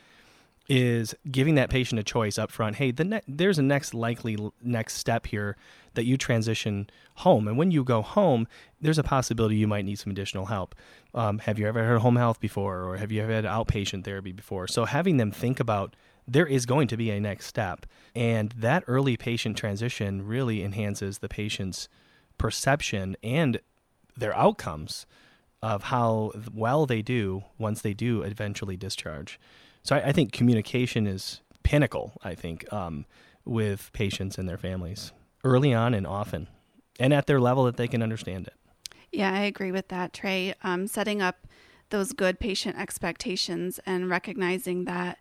is 0.69 1.15
giving 1.31 1.55
that 1.55 1.71
patient 1.71 1.99
a 1.99 2.03
choice 2.03 2.37
up 2.37 2.51
front. 2.51 2.77
Hey, 2.77 2.91
the 2.91 3.05
ne- 3.05 3.23
there's 3.27 3.59
a 3.59 3.63
next 3.63 3.95
likely 3.95 4.37
next 4.63 4.95
step 4.95 5.27
here 5.27 5.57
that 5.95 6.05
you 6.05 6.19
transition 6.19 6.91
home, 7.17 7.49
and 7.49 7.57
when 7.57 7.71
you 7.71 7.83
go 7.83 8.03
home, 8.03 8.47
there's 8.81 8.99
a 8.99 9.03
possibility 9.03 9.57
you 9.57 9.67
might 9.67 9.87
need 9.87 9.99
some 9.99 10.11
additional 10.11 10.47
help. 10.47 10.75
Um, 11.15 11.39
have 11.41 11.59
you 11.59 11.67
ever 11.67 11.83
had 11.83 11.99
home 11.99 12.17
health 12.17 12.39
before, 12.39 12.85
or 12.85 12.97
have 12.99 13.11
you 13.11 13.23
ever 13.23 13.33
had 13.33 13.45
outpatient 13.45 14.05
therapy 14.05 14.33
before? 14.33 14.69
So 14.69 14.85
having 14.85 15.17
them 15.17 15.31
think 15.31 15.59
about 15.59 15.97
there 16.29 16.47
is 16.47 16.67
going 16.67 16.87
to 16.89 16.97
be 16.97 17.11
a 17.11 17.21
next 17.21 17.47
step, 17.47 17.87
and 18.15 18.51
that 18.51 18.85
early 18.87 19.17
patient 19.17 19.57
transition 19.57 20.27
really 20.27 20.63
enhances 20.63 21.19
the 21.19 21.29
patient's 21.29 21.89
perception 22.37 23.17
and 23.23 23.61
their 24.17 24.37
outcomes 24.37 25.07
of 25.63 25.85
how 25.85 26.33
well 26.53 26.87
they 26.87 27.03
do 27.03 27.43
once 27.57 27.81
they 27.83 27.95
do 27.95 28.23
eventually 28.23 28.77
discharge. 28.77 29.41
So 29.83 29.97
I, 29.97 30.09
I 30.09 30.13
think 30.13 30.33
communication 30.33 31.07
is 31.07 31.41
pinnacle. 31.63 32.13
I 32.23 32.35
think 32.35 32.71
um, 32.73 33.07
with 33.45 33.91
patients 33.93 34.39
and 34.39 34.49
their 34.49 34.59
families 34.59 35.13
early 35.45 35.73
on 35.73 35.95
and 35.95 36.07
often, 36.07 36.49
and 37.01 37.13
at 37.13 37.27
their 37.27 37.41
level 37.41 37.65
that 37.65 37.77
they 37.77 37.89
can 37.89 38.03
understand 38.03 38.47
it. 38.47 38.55
Yeah, 39.11 39.33
I 39.33 39.41
agree 39.41 39.73
with 39.73 39.89
that, 39.89 40.13
Trey. 40.13 40.55
Um, 40.63 40.87
setting 40.87 41.23
up 41.23 41.47
those 41.91 42.13
good 42.13 42.39
patient 42.39 42.79
expectations 42.79 43.81
and 43.87 44.11
recognizing 44.11 44.85
that 44.85 45.19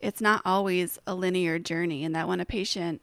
it's 0.00 0.20
not 0.20 0.42
always 0.44 0.98
a 1.06 1.14
linear 1.14 1.58
journey, 1.58 2.04
and 2.04 2.14
that 2.14 2.28
when 2.28 2.40
a 2.40 2.44
patient 2.44 3.02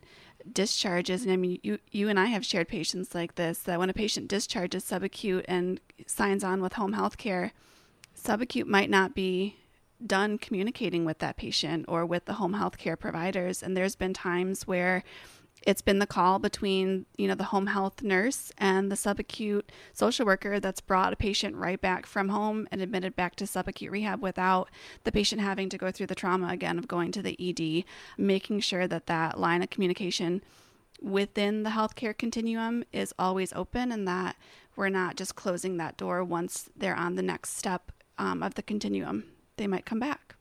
discharges, 0.51 1.23
and 1.23 1.31
I 1.31 1.37
mean, 1.37 1.59
you 1.63 1.79
you 1.91 2.09
and 2.09 2.19
I 2.19 2.25
have 2.27 2.45
shared 2.45 2.67
patients 2.67 3.13
like 3.13 3.35
this 3.35 3.59
that 3.59 3.79
when 3.79 3.89
a 3.89 3.93
patient 3.93 4.27
discharges 4.27 4.85
subacute 4.85 5.45
and 5.47 5.79
signs 6.05 6.43
on 6.43 6.61
with 6.61 6.73
home 6.73 6.93
health 6.93 7.17
care, 7.17 7.53
subacute 8.19 8.67
might 8.67 8.89
not 8.89 9.13
be 9.13 9.57
done 10.05 10.37
communicating 10.37 11.05
with 11.05 11.19
that 11.19 11.37
patient 11.37 11.85
or 11.87 12.05
with 12.05 12.25
the 12.25 12.33
home 12.33 12.53
health 12.53 12.77
care 12.77 12.95
providers. 12.95 13.63
And 13.63 13.75
there's 13.75 13.95
been 13.95 14.13
times 14.13 14.67
where 14.67 15.03
it's 15.67 15.81
been 15.81 15.99
the 15.99 16.07
call 16.07 16.39
between 16.39 17.05
you 17.17 17.27
know 17.27 17.35
the 17.35 17.43
home 17.43 17.67
health 17.67 18.01
nurse 18.01 18.51
and 18.57 18.89
the 18.89 18.95
subacute 18.95 19.63
social 19.93 20.25
worker 20.25 20.59
that's 20.59 20.79
brought 20.79 21.11
a 21.11 21.17
patient 21.17 21.55
right 21.55 21.81
back 21.81 22.05
from 22.05 22.29
home 22.29 22.67
and 22.71 22.81
admitted 22.81 23.15
back 23.15 23.35
to 23.35 23.43
subacute 23.43 23.91
rehab 23.91 24.23
without 24.23 24.69
the 25.03 25.11
patient 25.11 25.41
having 25.41 25.67
to 25.67 25.77
go 25.77 25.91
through 25.91 26.07
the 26.07 26.15
trauma 26.15 26.47
again 26.47 26.79
of 26.79 26.87
going 26.87 27.11
to 27.11 27.21
the 27.21 27.37
ED 27.37 27.83
making 28.17 28.61
sure 28.61 28.87
that 28.87 29.07
that 29.07 29.37
line 29.37 29.61
of 29.61 29.69
communication 29.69 30.41
within 31.01 31.63
the 31.63 31.71
healthcare 31.71 32.17
continuum 32.17 32.83
is 32.91 33.13
always 33.19 33.51
open 33.53 33.91
and 33.91 34.07
that 34.07 34.37
we're 34.77 34.89
not 34.89 35.17
just 35.17 35.35
closing 35.35 35.75
that 35.77 35.97
door 35.97 36.23
once 36.23 36.69
they're 36.77 36.95
on 36.95 37.15
the 37.15 37.21
next 37.21 37.57
step 37.57 37.91
um, 38.17 38.41
of 38.41 38.55
the 38.55 38.63
continuum 38.63 39.25
they 39.57 39.67
might 39.67 39.85
come 39.85 39.99
back. 39.99 40.35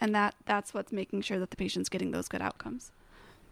And 0.00 0.14
that 0.14 0.34
that's 0.46 0.72
what's 0.72 0.92
making 0.92 1.22
sure 1.22 1.38
that 1.40 1.50
the 1.50 1.56
patient's 1.56 1.88
getting 1.88 2.12
those 2.12 2.28
good 2.28 2.40
outcomes. 2.40 2.92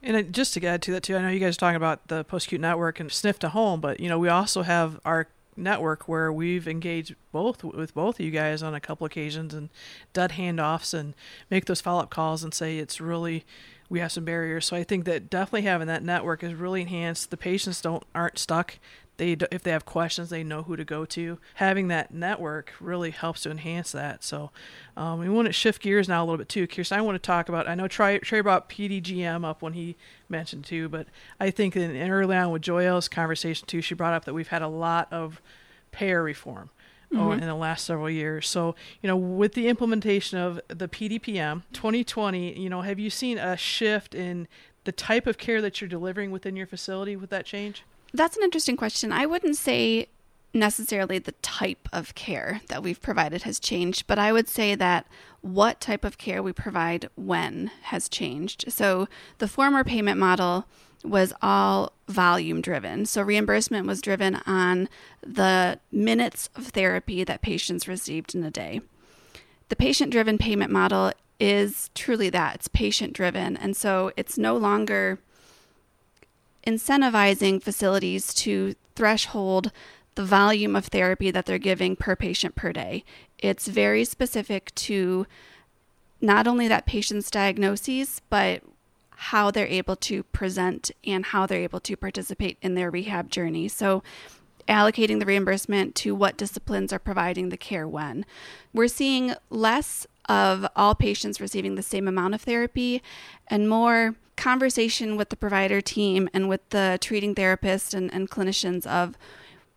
And 0.06 0.32
just 0.32 0.54
to 0.54 0.64
add 0.64 0.82
to 0.82 0.92
that 0.92 1.02
too, 1.02 1.16
I 1.16 1.22
know 1.22 1.30
you 1.30 1.40
guys 1.40 1.56
are 1.56 1.58
talking 1.58 1.76
about 1.76 2.06
the 2.06 2.22
post 2.22 2.46
acute 2.46 2.60
network 2.60 3.00
and 3.00 3.10
sniff 3.10 3.40
to 3.40 3.48
home, 3.48 3.80
but 3.80 3.98
you 3.98 4.08
know 4.08 4.20
we 4.20 4.28
also 4.28 4.62
have 4.62 5.00
our 5.04 5.26
network 5.56 6.06
where 6.06 6.32
we've 6.32 6.68
engaged 6.68 7.16
both 7.32 7.64
with 7.64 7.92
both 7.92 8.20
of 8.20 8.25
you 8.25 8.30
guys 8.30 8.62
on 8.62 8.72
a 8.72 8.80
couple 8.80 9.04
occasions 9.04 9.52
and 9.52 9.68
done 10.12 10.28
handoffs 10.28 10.94
and 10.94 11.14
make 11.50 11.64
those 11.64 11.80
follow 11.80 12.02
up 12.02 12.10
calls 12.10 12.44
and 12.44 12.54
say 12.54 12.78
it's 12.78 13.00
really 13.00 13.44
we 13.88 13.98
have 13.98 14.12
some 14.12 14.25
barriers. 14.25 14.66
So 14.66 14.76
I 14.76 14.84
think 14.84 15.06
that 15.06 15.28
definitely 15.28 15.62
having 15.62 15.88
that 15.88 16.04
network 16.04 16.44
is 16.44 16.54
really 16.54 16.82
enhanced. 16.82 17.30
The 17.30 17.36
patients 17.36 17.80
don't 17.80 18.04
aren't 18.14 18.38
stuck 18.38 18.78
they 19.16 19.32
if 19.50 19.62
they 19.62 19.70
have 19.70 19.85
questions 19.85 20.30
they 20.30 20.44
know 20.44 20.62
who 20.62 20.76
to 20.76 20.85
go 20.85 21.04
to 21.04 21.38
having 21.54 21.88
that 21.88 22.12
network 22.12 22.73
really 22.80 23.11
helps 23.11 23.42
to 23.42 23.50
enhance 23.50 23.92
that 23.92 24.23
so 24.23 24.50
um, 24.96 25.18
we 25.18 25.28
want 25.28 25.46
to 25.46 25.52
shift 25.52 25.82
gears 25.82 26.08
now 26.08 26.23
a 26.23 26.25
little 26.25 26.38
bit 26.38 26.49
too 26.49 26.66
kirsten 26.66 26.99
i 26.99 27.02
want 27.02 27.14
to 27.14 27.26
talk 27.26 27.49
about 27.49 27.68
i 27.68 27.75
know 27.75 27.88
trey, 27.88 28.18
trey 28.18 28.40
brought 28.40 28.68
pdgm 28.68 29.44
up 29.44 29.62
when 29.62 29.73
he 29.73 29.96
mentioned 30.28 30.64
too 30.64 30.88
but 30.88 31.06
i 31.40 31.50
think 31.50 31.76
in, 31.76 31.94
in 31.94 32.11
early 32.11 32.37
on 32.37 32.50
with 32.50 32.62
joelle's 32.62 33.08
conversation 33.08 33.66
too 33.66 33.80
she 33.80 33.94
brought 33.94 34.12
up 34.12 34.25
that 34.25 34.35
we've 34.35 34.49
had 34.49 34.62
a 34.62 34.68
lot 34.68 35.12
of 35.12 35.40
payer 35.92 36.23
reform 36.23 36.70
mm-hmm. 37.12 37.40
in 37.40 37.46
the 37.46 37.54
last 37.54 37.85
several 37.85 38.11
years. 38.11 38.49
So, 38.49 38.75
you 39.02 39.08
know, 39.08 39.16
with 39.16 39.54
the 39.54 39.68
implementation 39.68 40.38
of 40.38 40.61
the 40.68 40.88
PDPM 40.88 41.62
2020, 41.73 42.58
you 42.58 42.68
know, 42.68 42.82
have 42.82 42.99
you 42.99 43.11
seen 43.11 43.38
a 43.38 43.56
shift 43.56 44.14
in 44.14 44.49
the 44.85 44.92
type 44.92 45.26
of 45.26 45.38
care 45.38 45.61
that 45.61 45.80
you're 45.80 45.88
delivering 45.88 46.30
within 46.30 46.56
your 46.56 46.66
facility 46.66 47.16
with 47.16 47.30
that 47.30 47.44
change? 47.44 47.85
That's 48.16 48.37
an 48.37 48.42
interesting 48.42 48.76
question. 48.76 49.12
I 49.12 49.26
wouldn't 49.26 49.56
say 49.56 50.08
necessarily 50.54 51.18
the 51.18 51.32
type 51.42 51.87
of 51.92 52.14
care 52.14 52.62
that 52.68 52.82
we've 52.82 53.00
provided 53.02 53.42
has 53.42 53.61
changed, 53.61 54.06
but 54.06 54.18
I 54.18 54.32
would 54.32 54.49
say 54.49 54.75
that 54.75 55.06
what 55.42 55.82
type 55.82 56.02
of 56.02 56.16
care 56.16 56.42
we 56.42 56.52
provide 56.54 57.11
when 57.14 57.70
has 57.82 58.08
changed. 58.08 58.73
So 58.73 59.06
the 59.37 59.49
former 59.49 59.85
payment 59.85 60.18
model 60.18 60.66
was 61.04 61.35
all 61.42 61.92
volume 62.08 62.62
driven. 62.62 63.04
So 63.04 63.20
reimbursement 63.20 63.87
was 63.87 64.00
driven 64.00 64.37
on 64.46 64.88
the 65.23 65.78
minutes 65.92 66.49
of 66.56 66.68
therapy 66.68 67.23
that 67.23 67.42
patients 67.42 67.87
received 67.87 68.35
in 68.35 68.42
a 68.42 68.50
day. 68.50 68.80
The 69.68 69.76
patient 69.76 70.11
driven 70.11 70.38
payment 70.38 70.73
model 70.73 71.12
is 71.38 71.90
truly 71.94 72.30
that 72.30 72.54
it's 72.54 72.68
patient 72.68 73.12
driven. 73.12 73.58
And 73.58 73.76
so 73.76 74.11
it's 74.16 74.38
no 74.38 74.56
longer 74.56 75.18
incentivizing 76.66 77.62
facilities 77.62 78.35
to 78.35 78.75
threshold 78.94 79.70
the 80.16 80.25
volume 80.25 80.75
of 80.75 80.87
therapy 80.87 81.30
that 81.30 81.46
they're 81.46 81.58
giving 81.58 81.94
per 81.94 82.16
patient 82.16 82.54
per 82.54 82.73
day. 82.73 83.04
It's 83.38 83.68
very 83.68 84.04
specific 84.04 84.75
to 84.76 85.26
not 86.20 86.46
only 86.46 86.66
that 86.68 86.87
patient's 86.87 87.30
diagnoses, 87.30 88.23
but 88.30 88.62
how 89.16 89.50
they're 89.50 89.66
able 89.66 89.96
to 89.96 90.23
present 90.25 90.90
and 91.06 91.26
how 91.26 91.46
they're 91.46 91.62
able 91.62 91.80
to 91.80 91.96
participate 91.96 92.58
in 92.61 92.75
their 92.75 92.90
rehab 92.90 93.30
journey. 93.30 93.68
So, 93.68 94.02
allocating 94.68 95.20
the 95.20 95.26
reimbursement 95.26 95.94
to 95.94 96.14
what 96.14 96.37
disciplines 96.37 96.92
are 96.92 96.99
providing 96.99 97.50
the 97.50 97.56
care 97.56 97.87
when. 97.87 98.26
We're 98.73 98.88
seeing 98.88 99.35
less 99.49 100.06
of 100.28 100.66
all 100.76 100.95
patients 100.95 101.40
receiving 101.40 101.75
the 101.75 101.83
same 101.83 102.09
amount 102.09 102.35
of 102.35 102.42
therapy 102.42 103.02
and 103.49 103.68
more 103.68 104.14
conversation 104.37 105.16
with 105.16 105.30
the 105.30 105.37
provider 105.37 105.80
team 105.80 106.28
and 106.33 106.49
with 106.49 106.68
the 106.71 106.99
treating 107.00 107.35
therapist 107.35 107.95
and, 107.95 108.12
and 108.12 108.30
clinicians 108.30 108.87
of 108.87 109.16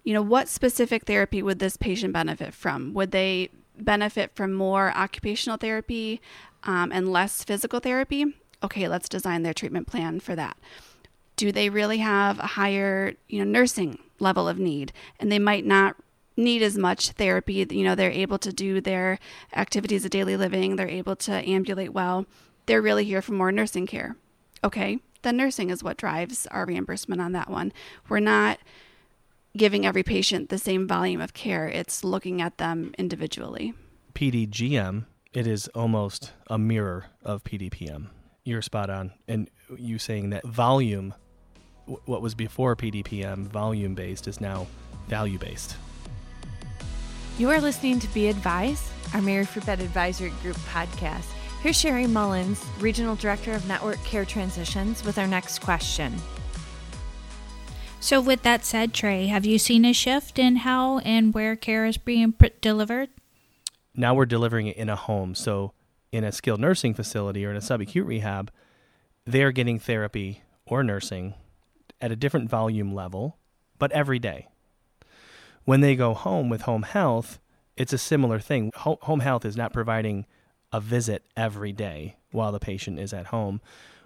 you 0.03 0.13
know 0.13 0.21
what 0.21 0.47
specific 0.47 1.05
therapy 1.05 1.43
would 1.43 1.59
this 1.59 1.77
patient 1.77 2.13
benefit 2.13 2.53
from? 2.53 2.93
Would 2.93 3.11
they 3.11 3.49
benefit 3.77 4.31
from 4.33 4.53
more 4.53 4.91
occupational 4.95 5.57
therapy 5.57 6.21
um, 6.63 6.91
and 6.91 7.11
less 7.11 7.43
physical 7.43 7.79
therapy? 7.79 8.25
Okay 8.63 8.87
let's 8.87 9.09
design 9.09 9.43
their 9.43 9.53
treatment 9.53 9.87
plan 9.87 10.19
for 10.19 10.35
that. 10.35 10.57
Do 11.35 11.51
they 11.51 11.69
really 11.69 11.99
have 11.99 12.39
a 12.39 12.47
higher 12.47 13.13
you 13.27 13.39
know 13.39 13.49
nursing 13.49 13.99
level 14.19 14.47
of 14.47 14.59
need? 14.59 14.93
And 15.19 15.31
they 15.31 15.39
might 15.39 15.65
not 15.65 15.95
need 16.39 16.61
as 16.61 16.77
much 16.77 17.11
therapy. 17.11 17.65
You 17.69 17.83
know, 17.83 17.95
they're 17.95 18.11
able 18.11 18.39
to 18.39 18.51
do 18.51 18.81
their 18.81 19.19
activities 19.55 20.05
of 20.05 20.11
daily 20.11 20.37
living, 20.37 20.75
they're 20.75 20.89
able 20.89 21.15
to 21.17 21.33
ambulate 21.47 21.93
well. 21.93 22.25
They're 22.65 22.81
really 22.81 23.05
here 23.05 23.21
for 23.21 23.33
more 23.33 23.51
nursing 23.51 23.87
care. 23.87 24.15
Okay, 24.63 24.99
then 25.21 25.37
nursing 25.37 25.69
is 25.69 25.83
what 25.83 25.97
drives 25.97 26.47
our 26.47 26.65
reimbursement 26.65 27.21
on 27.21 27.31
that 27.33 27.49
one. 27.49 27.71
We're 28.07 28.19
not 28.19 28.59
giving 29.57 29.85
every 29.85 30.03
patient 30.03 30.49
the 30.49 30.57
same 30.57 30.87
volume 30.87 31.21
of 31.21 31.33
care, 31.33 31.67
it's 31.67 32.03
looking 32.03 32.41
at 32.41 32.57
them 32.57 32.93
individually. 32.97 33.73
PDGM, 34.13 35.05
it 35.33 35.47
is 35.47 35.67
almost 35.69 36.33
a 36.47 36.57
mirror 36.57 37.05
of 37.23 37.43
PDPM. 37.43 38.07
You're 38.43 38.61
spot 38.61 38.89
on. 38.89 39.13
And 39.27 39.49
you 39.77 39.97
saying 39.99 40.29
that 40.31 40.45
volume 40.45 41.13
what 42.05 42.21
was 42.21 42.35
before 42.35 42.75
PDPM, 42.75 43.47
volume 43.47 43.95
based, 43.95 44.27
is 44.27 44.39
now 44.39 44.67
value 45.07 45.39
based. 45.39 45.75
You 47.39 47.49
are 47.51 47.61
listening 47.61 47.99
to 47.99 48.07
Be 48.13 48.27
Advised, 48.27 48.83
our 49.13 49.21
Mary 49.21 49.45
Free 49.45 49.61
Bed 49.61 49.79
Advisory 49.79 50.33
Group 50.41 50.57
podcast. 50.57 51.23
Here's 51.61 51.79
Sherry 51.79 52.05
Mullins, 52.05 52.61
Regional 52.79 53.15
Director 53.15 53.53
of 53.53 53.65
Network 53.65 54.03
Care 54.03 54.25
Transitions, 54.25 55.05
with 55.05 55.17
our 55.17 55.25
next 55.25 55.59
question. 55.59 56.13
So, 58.01 58.19
with 58.19 58.41
that 58.41 58.65
said, 58.65 58.93
Trey, 58.93 59.27
have 59.27 59.45
you 59.45 59.57
seen 59.57 59.85
a 59.85 59.93
shift 59.93 60.37
in 60.37 60.57
how 60.57 60.97
and 60.99 61.33
where 61.33 61.55
care 61.55 61.85
is 61.85 61.95
being 61.95 62.33
pr- 62.33 62.47
delivered? 62.59 63.07
Now 63.95 64.13
we're 64.13 64.25
delivering 64.25 64.67
it 64.67 64.75
in 64.75 64.89
a 64.89 64.97
home. 64.97 65.33
So, 65.33 65.71
in 66.11 66.25
a 66.25 66.33
skilled 66.33 66.59
nursing 66.59 66.93
facility 66.93 67.45
or 67.45 67.51
in 67.51 67.55
a 67.55 67.61
subacute 67.61 68.05
rehab, 68.05 68.51
they're 69.25 69.53
getting 69.53 69.79
therapy 69.79 70.43
or 70.65 70.83
nursing 70.83 71.35
at 72.01 72.11
a 72.11 72.17
different 72.17 72.49
volume 72.49 72.93
level, 72.93 73.37
but 73.77 73.93
every 73.93 74.19
day. 74.19 74.49
When 75.69 75.81
they 75.81 75.95
go 75.95 76.15
home 76.15 76.49
with 76.49 76.63
home 76.63 76.81
health, 76.81 77.39
it's 77.77 77.93
a 77.93 77.99
similar 77.99 78.39
thing. 78.39 78.71
Home 78.75 79.19
health 79.19 79.45
is 79.45 79.55
not 79.55 79.71
providing 79.71 80.25
a 80.73 80.81
visit 80.81 81.25
every 81.37 81.71
day 81.71 82.15
while 82.31 82.51
the 82.51 82.59
patient 82.59 82.97
is 82.97 83.13
at 83.13 83.27
home. 83.27 83.61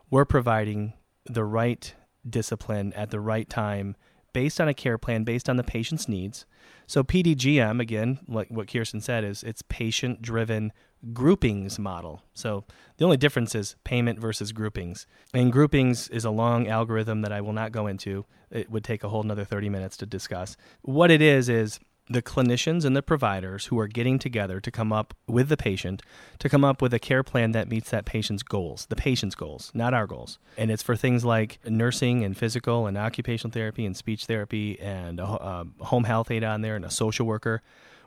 We're 0.10 0.26
providing 0.26 0.92
the 1.26 1.46
right 1.46 1.96
discipline 2.30 2.92
at 2.98 3.12
the 3.12 3.22
right 3.22 3.50
time 3.50 3.96
based 4.34 4.60
on 4.60 4.68
a 4.68 4.74
care 4.74 4.98
plan 4.98 5.24
based 5.24 5.48
on 5.48 5.56
the 5.56 5.64
patient's 5.64 6.10
needs. 6.10 6.46
So 6.86 7.02
PDGM 7.02 7.80
again, 7.80 8.20
like 8.28 8.50
what 8.50 8.68
Kirsten 8.68 9.00
said 9.00 9.24
is 9.24 9.42
it's 9.42 9.62
patient 9.62 10.22
driven 10.22 10.74
groupings 11.12 11.78
model. 11.78 12.22
So 12.34 12.64
the 12.98 13.06
only 13.06 13.18
difference 13.18 13.56
is 13.56 13.76
payment 13.84 14.20
versus 14.20 14.52
groupings. 14.52 15.06
And 15.34 15.52
groupings 15.52 16.08
is 16.10 16.24
a 16.24 16.30
long 16.30 16.68
algorithm 16.68 17.22
that 17.22 17.32
I 17.32 17.42
will 17.42 17.54
not 17.54 17.72
go 17.72 17.88
into. 17.88 18.26
It 18.52 18.70
would 18.70 18.84
take 18.84 19.04
a 19.04 19.10
whole 19.10 19.22
another 19.22 19.44
30 19.44 19.70
minutes 19.70 19.98
to 19.98 20.06
discuss. 20.06 20.56
What 20.82 21.12
it 21.12 21.22
is 21.22 21.50
is 21.50 21.80
the 22.10 22.22
clinicians 22.22 22.84
and 22.84 22.96
the 22.96 23.02
providers 23.02 23.68
who 23.68 23.80
are 23.80 23.88
getting 23.88 24.20
together 24.20 24.60
to 24.60 24.70
come 24.70 24.92
up 24.92 25.14
with 25.28 25.48
the 25.48 25.56
patient 25.56 26.02
to 26.38 26.50
come 26.50 26.66
up 26.66 26.82
with 26.82 26.94
a 26.94 27.00
care 27.00 27.24
plan 27.24 27.52
that 27.52 27.70
meets 27.70 27.92
that 27.92 28.06
patient's 28.06 28.44
goals, 28.44 28.86
the 28.90 28.96
patient's 28.96 29.36
goals, 29.36 29.72
not 29.74 29.94
our 29.94 30.06
goals. 30.06 30.38
And 30.58 30.70
it's 30.70 30.84
for 30.84 30.98
things 30.98 31.24
like 31.24 31.60
nursing 31.66 32.24
and 32.24 32.36
physical 32.36 32.88
and 32.88 32.98
occupational 32.98 33.52
therapy 33.52 33.86
and 33.86 33.96
speech 33.96 34.26
therapy 34.26 34.80
and 34.82 35.20
a, 35.20 35.24
a 35.24 35.28
uh, 35.28 35.64
home 35.80 36.04
health 36.04 36.30
aide 36.30 36.44
on 36.44 36.62
there 36.62 36.76
and 36.76 36.84
a 36.84 36.92
social 36.92 37.26
worker. 37.26 37.62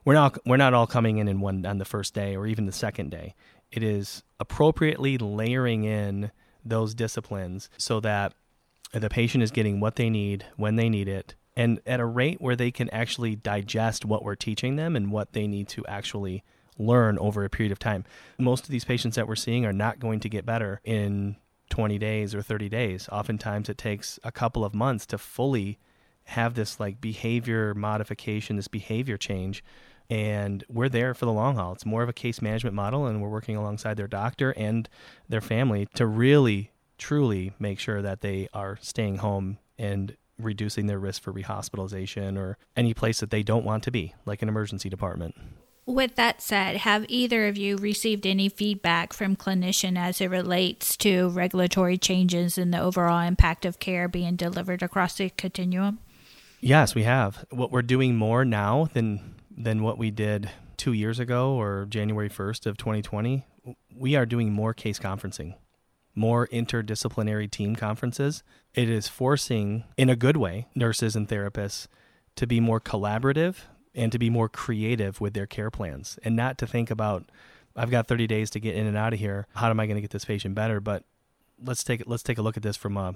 We're 0.06 0.14
not 0.14 0.38
we're 0.46 0.56
not 0.56 0.72
all 0.72 0.86
coming 0.86 1.18
in 1.18 1.26
in 1.26 1.40
one 1.40 1.66
on 1.66 1.78
the 1.78 1.84
first 1.84 2.14
day 2.14 2.36
or 2.36 2.46
even 2.46 2.64
the 2.64 2.72
second 2.72 3.10
day. 3.10 3.34
It 3.72 3.82
is 3.82 4.22
appropriately 4.38 5.18
layering 5.18 5.82
in 5.82 6.30
those 6.64 6.94
disciplines 6.94 7.68
so 7.76 7.98
that 8.00 8.32
the 8.92 9.08
patient 9.08 9.42
is 9.42 9.50
getting 9.50 9.80
what 9.80 9.96
they 9.96 10.08
need 10.08 10.46
when 10.56 10.76
they 10.76 10.88
need 10.88 11.08
it 11.08 11.34
and 11.56 11.80
at 11.86 11.98
a 11.98 12.04
rate 12.06 12.40
where 12.40 12.54
they 12.54 12.70
can 12.70 12.88
actually 12.90 13.34
digest 13.34 14.04
what 14.04 14.22
we're 14.22 14.36
teaching 14.36 14.76
them 14.76 14.94
and 14.94 15.10
what 15.10 15.32
they 15.32 15.48
need 15.48 15.66
to 15.70 15.84
actually 15.86 16.44
learn 16.78 17.18
over 17.18 17.44
a 17.44 17.50
period 17.50 17.72
of 17.72 17.80
time. 17.80 18.04
Most 18.38 18.64
of 18.64 18.70
these 18.70 18.84
patients 18.84 19.16
that 19.16 19.26
we're 19.26 19.34
seeing 19.34 19.66
are 19.66 19.72
not 19.72 19.98
going 19.98 20.20
to 20.20 20.28
get 20.28 20.46
better 20.46 20.80
in 20.84 21.34
20 21.70 21.98
days 21.98 22.32
or 22.32 22.42
30 22.42 22.68
days. 22.68 23.08
Oftentimes 23.10 23.68
it 23.68 23.78
takes 23.78 24.20
a 24.22 24.30
couple 24.30 24.64
of 24.64 24.72
months 24.72 25.04
to 25.06 25.18
fully 25.18 25.80
have 26.26 26.54
this 26.54 26.78
like 26.78 27.00
behavior 27.00 27.74
modification, 27.74 28.56
this 28.56 28.68
behavior 28.68 29.16
change. 29.16 29.64
And 30.08 30.64
we're 30.68 30.88
there 30.88 31.14
for 31.14 31.24
the 31.24 31.32
long 31.32 31.56
haul. 31.56 31.72
It's 31.72 31.86
more 31.86 32.02
of 32.02 32.08
a 32.08 32.12
case 32.12 32.40
management 32.40 32.76
model, 32.76 33.06
and 33.06 33.20
we're 33.20 33.28
working 33.28 33.56
alongside 33.56 33.96
their 33.96 34.06
doctor 34.06 34.52
and 34.52 34.88
their 35.28 35.40
family 35.40 35.88
to 35.94 36.06
really, 36.06 36.70
truly 36.98 37.52
make 37.58 37.78
sure 37.78 38.02
that 38.02 38.20
they 38.20 38.48
are 38.52 38.78
staying 38.80 39.18
home 39.18 39.58
and 39.78 40.16
reducing 40.38 40.86
their 40.86 40.98
risk 40.98 41.22
for 41.22 41.32
rehospitalization 41.32 42.36
or 42.38 42.58
any 42.76 42.94
place 42.94 43.20
that 43.20 43.30
they 43.30 43.42
don't 43.42 43.64
want 43.64 43.82
to 43.84 43.90
be, 43.90 44.14
like 44.26 44.42
an 44.42 44.48
emergency 44.48 44.88
department. 44.88 45.34
With 45.86 46.16
that 46.16 46.42
said, 46.42 46.78
have 46.78 47.06
either 47.08 47.46
of 47.46 47.56
you 47.56 47.76
received 47.76 48.26
any 48.26 48.48
feedback 48.48 49.12
from 49.12 49.36
clinician 49.36 49.96
as 49.96 50.20
it 50.20 50.28
relates 50.28 50.96
to 50.98 51.28
regulatory 51.28 51.96
changes 51.96 52.58
and 52.58 52.74
the 52.74 52.80
overall 52.80 53.20
impact 53.20 53.64
of 53.64 53.78
care 53.78 54.08
being 54.08 54.34
delivered 54.34 54.82
across 54.82 55.16
the 55.16 55.30
continuum? 55.30 56.00
Yes, 56.60 56.96
we 56.96 57.04
have. 57.04 57.44
What 57.50 57.70
we're 57.70 57.82
doing 57.82 58.16
more 58.16 58.44
now 58.44 58.88
than 58.94 59.35
than 59.56 59.82
what 59.82 59.98
we 59.98 60.10
did 60.10 60.50
2 60.76 60.92
years 60.92 61.18
ago 61.18 61.54
or 61.54 61.86
January 61.88 62.28
1st 62.28 62.66
of 62.66 62.76
2020, 62.76 63.44
we 63.94 64.14
are 64.14 64.26
doing 64.26 64.52
more 64.52 64.74
case 64.74 64.98
conferencing 64.98 65.54
more 66.16 66.48
interdisciplinary 66.48 67.48
team 67.48 67.76
conferences. 67.76 68.42
It 68.74 68.88
is 68.88 69.06
forcing, 69.06 69.84
in 69.96 70.08
a 70.08 70.16
good 70.16 70.38
way, 70.38 70.66
nurses 70.74 71.14
and 71.14 71.28
therapists 71.28 71.86
to 72.36 72.46
be 72.46 72.58
more 72.58 72.80
collaborative 72.80 73.56
and 73.94 74.10
to 74.10 74.18
be 74.18 74.30
more 74.30 74.48
creative 74.48 75.20
with 75.20 75.34
their 75.34 75.46
care 75.46 75.70
plans 75.70 76.18
and 76.24 76.34
not 76.34 76.58
to 76.58 76.66
think 76.66 76.90
about, 76.90 77.30
I've 77.76 77.90
got 77.90 78.08
30 78.08 78.26
days 78.26 78.50
to 78.50 78.60
get 78.60 78.74
in 78.74 78.86
and 78.86 78.96
out 78.96 79.12
of 79.12 79.18
here. 79.18 79.46
How 79.54 79.68
am 79.68 79.78
I 79.78 79.86
going 79.86 79.96
to 79.96 80.00
get 80.00 80.10
this 80.10 80.24
patient 80.24 80.54
better? 80.54 80.80
But 80.80 81.04
let's 81.62 81.84
take 81.84 82.02
let's 82.06 82.22
take 82.22 82.38
a 82.38 82.42
look 82.42 82.56
at 82.56 82.62
this 82.62 82.76
from 82.76 82.96
a 82.96 83.14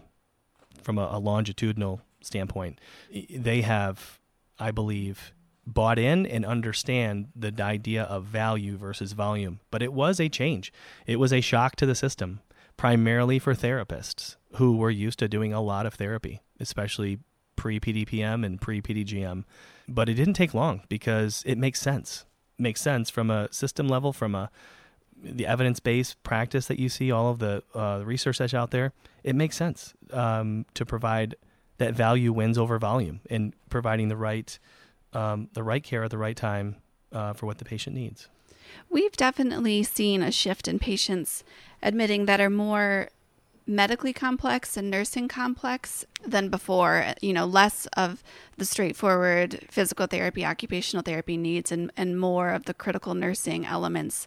from 0.83 0.99
a, 0.99 1.09
a 1.13 1.19
longitudinal 1.19 2.03
standpoint. 2.23 2.79
They 3.11 3.63
have, 3.63 4.19
I 4.59 4.71
believe, 4.71 5.33
bought 5.73 5.99
in 5.99 6.27
and 6.27 6.45
understand 6.45 7.29
the 7.35 7.53
idea 7.63 8.05
of 8.05 8.25
value 8.25 8.77
versus 8.77 9.13
volume. 9.13 9.61
But 9.71 9.83
it 9.83 9.93
was 9.93 10.21
a 10.21 10.29
change. 10.29 10.73
It 11.07 11.17
was 11.17 11.33
a 11.33 11.41
shock 11.41 11.77
to 11.77 11.87
the 11.87 11.95
system 11.95 12.41
primarily 12.77 13.39
for 13.39 13.55
therapists 13.55 14.37
who 14.55 14.77
were 14.77 14.91
used 14.91 15.19
to 15.19 15.29
doing 15.29 15.53
a 15.53 15.61
lot 15.61 15.85
of 15.85 15.95
therapy, 15.95 16.41
especially 16.59 17.19
pre 17.55 17.79
PDPM 17.79 18.45
and 18.45 18.61
pre 18.61 18.81
PDGM. 18.81 19.45
But 19.87 20.09
it 20.09 20.15
didn't 20.15 20.35
take 20.35 20.55
long 20.55 20.83
because 20.89 21.43
it 21.47 21.59
makes 21.59 21.81
sense. 21.81 22.25
It 22.59 22.63
makes 22.63 22.81
sense 22.81 23.11
from 23.11 23.31
a 23.31 23.53
system 23.53 23.87
level, 23.87 24.13
from 24.13 24.35
a 24.35 24.51
the 25.23 25.47
evidence 25.47 25.81
based 25.81 26.23
practice 26.23 26.67
that 26.67 26.79
you 26.79 26.89
see, 26.89 27.13
all 27.13 27.31
of 27.31 27.39
the 27.39 27.63
uh, 27.75 28.01
research 28.05 28.39
that's 28.39 28.55
out 28.55 28.71
there. 28.71 28.93
It 29.23 29.37
makes 29.37 29.57
sense 29.57 29.93
um, 30.13 30.65
to 30.75 30.87
provide 30.87 31.35
that 31.77 31.95
value 31.95 32.33
wins 32.33 32.59
over 32.59 32.79
volume 32.79 33.21
and 33.29 33.55
providing 33.69 34.09
the 34.09 34.17
right 34.17 34.59
um, 35.13 35.49
the 35.53 35.63
right 35.63 35.83
care 35.83 36.05
at 36.05 36.11
the 36.11 36.19
right 36.19 36.37
time 36.37 36.77
uh, 37.13 37.33
for 37.33 37.47
what 37.47 37.59
the 37.59 37.65
patient 37.65 37.97
needs. 37.97 38.29
We've 38.89 39.17
definitely 39.17 39.83
seen 39.83 40.23
a 40.23 40.31
shift 40.31 40.69
in 40.69 40.79
patients 40.79 41.45
admitting 41.83 42.27
that 42.27 42.41
are 42.41 42.51
more 42.51 43.09
medically 43.67 44.13
complex 44.13 44.77
and 44.77 44.91
nursing 44.91 45.29
complex 45.29 46.05
than 46.27 46.49
before. 46.49 47.15
You 47.21 47.33
know, 47.33 47.47
less 47.47 47.87
of 47.97 48.23
the 48.57 48.65
straightforward 48.65 49.67
physical 49.71 50.07
therapy, 50.07 50.45
occupational 50.45 51.03
therapy 51.03 51.37
needs, 51.37 51.71
and, 51.71 51.93
and 51.97 52.19
more 52.19 52.51
of 52.51 52.65
the 52.65 52.75
critical 52.75 53.15
nursing 53.15 53.65
elements 53.65 54.27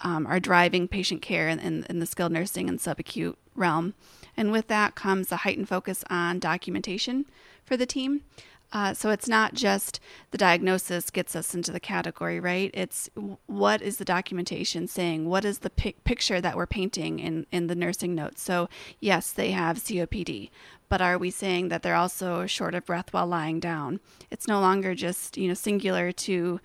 um, 0.00 0.26
are 0.26 0.40
driving 0.40 0.88
patient 0.88 1.22
care 1.22 1.48
in, 1.48 1.58
in, 1.58 1.84
in 1.88 1.98
the 1.98 2.06
skilled 2.06 2.32
nursing 2.32 2.68
and 2.68 2.78
subacute 2.78 3.36
realm. 3.54 3.94
And 4.36 4.50
with 4.50 4.68
that 4.68 4.94
comes 4.94 5.30
a 5.30 5.38
heightened 5.38 5.68
focus 5.68 6.04
on 6.10 6.38
documentation 6.38 7.26
for 7.64 7.76
the 7.76 7.86
team. 7.86 8.22
Uh, 8.72 8.92
so 8.92 9.10
it's 9.10 9.28
not 9.28 9.54
just 9.54 10.00
the 10.32 10.38
diagnosis 10.38 11.10
gets 11.10 11.36
us 11.36 11.54
into 11.54 11.70
the 11.70 11.78
category, 11.78 12.40
right? 12.40 12.70
It's 12.74 13.08
what 13.46 13.80
is 13.80 13.98
the 13.98 14.04
documentation 14.04 14.88
saying? 14.88 15.28
What 15.28 15.44
is 15.44 15.60
the 15.60 15.70
pic- 15.70 16.02
picture 16.02 16.40
that 16.40 16.56
we're 16.56 16.66
painting 16.66 17.20
in, 17.20 17.46
in 17.52 17.68
the 17.68 17.76
nursing 17.76 18.16
notes? 18.16 18.42
So, 18.42 18.68
yes, 18.98 19.30
they 19.30 19.52
have 19.52 19.78
COPD, 19.78 20.50
but 20.88 21.00
are 21.00 21.18
we 21.18 21.30
saying 21.30 21.68
that 21.68 21.82
they're 21.82 21.94
also 21.94 22.46
short 22.46 22.74
of 22.74 22.84
breath 22.84 23.12
while 23.12 23.28
lying 23.28 23.60
down? 23.60 24.00
It's 24.30 24.48
no 24.48 24.60
longer 24.60 24.94
just, 24.96 25.36
you 25.36 25.46
know, 25.46 25.54
singular 25.54 26.10
to 26.10 26.60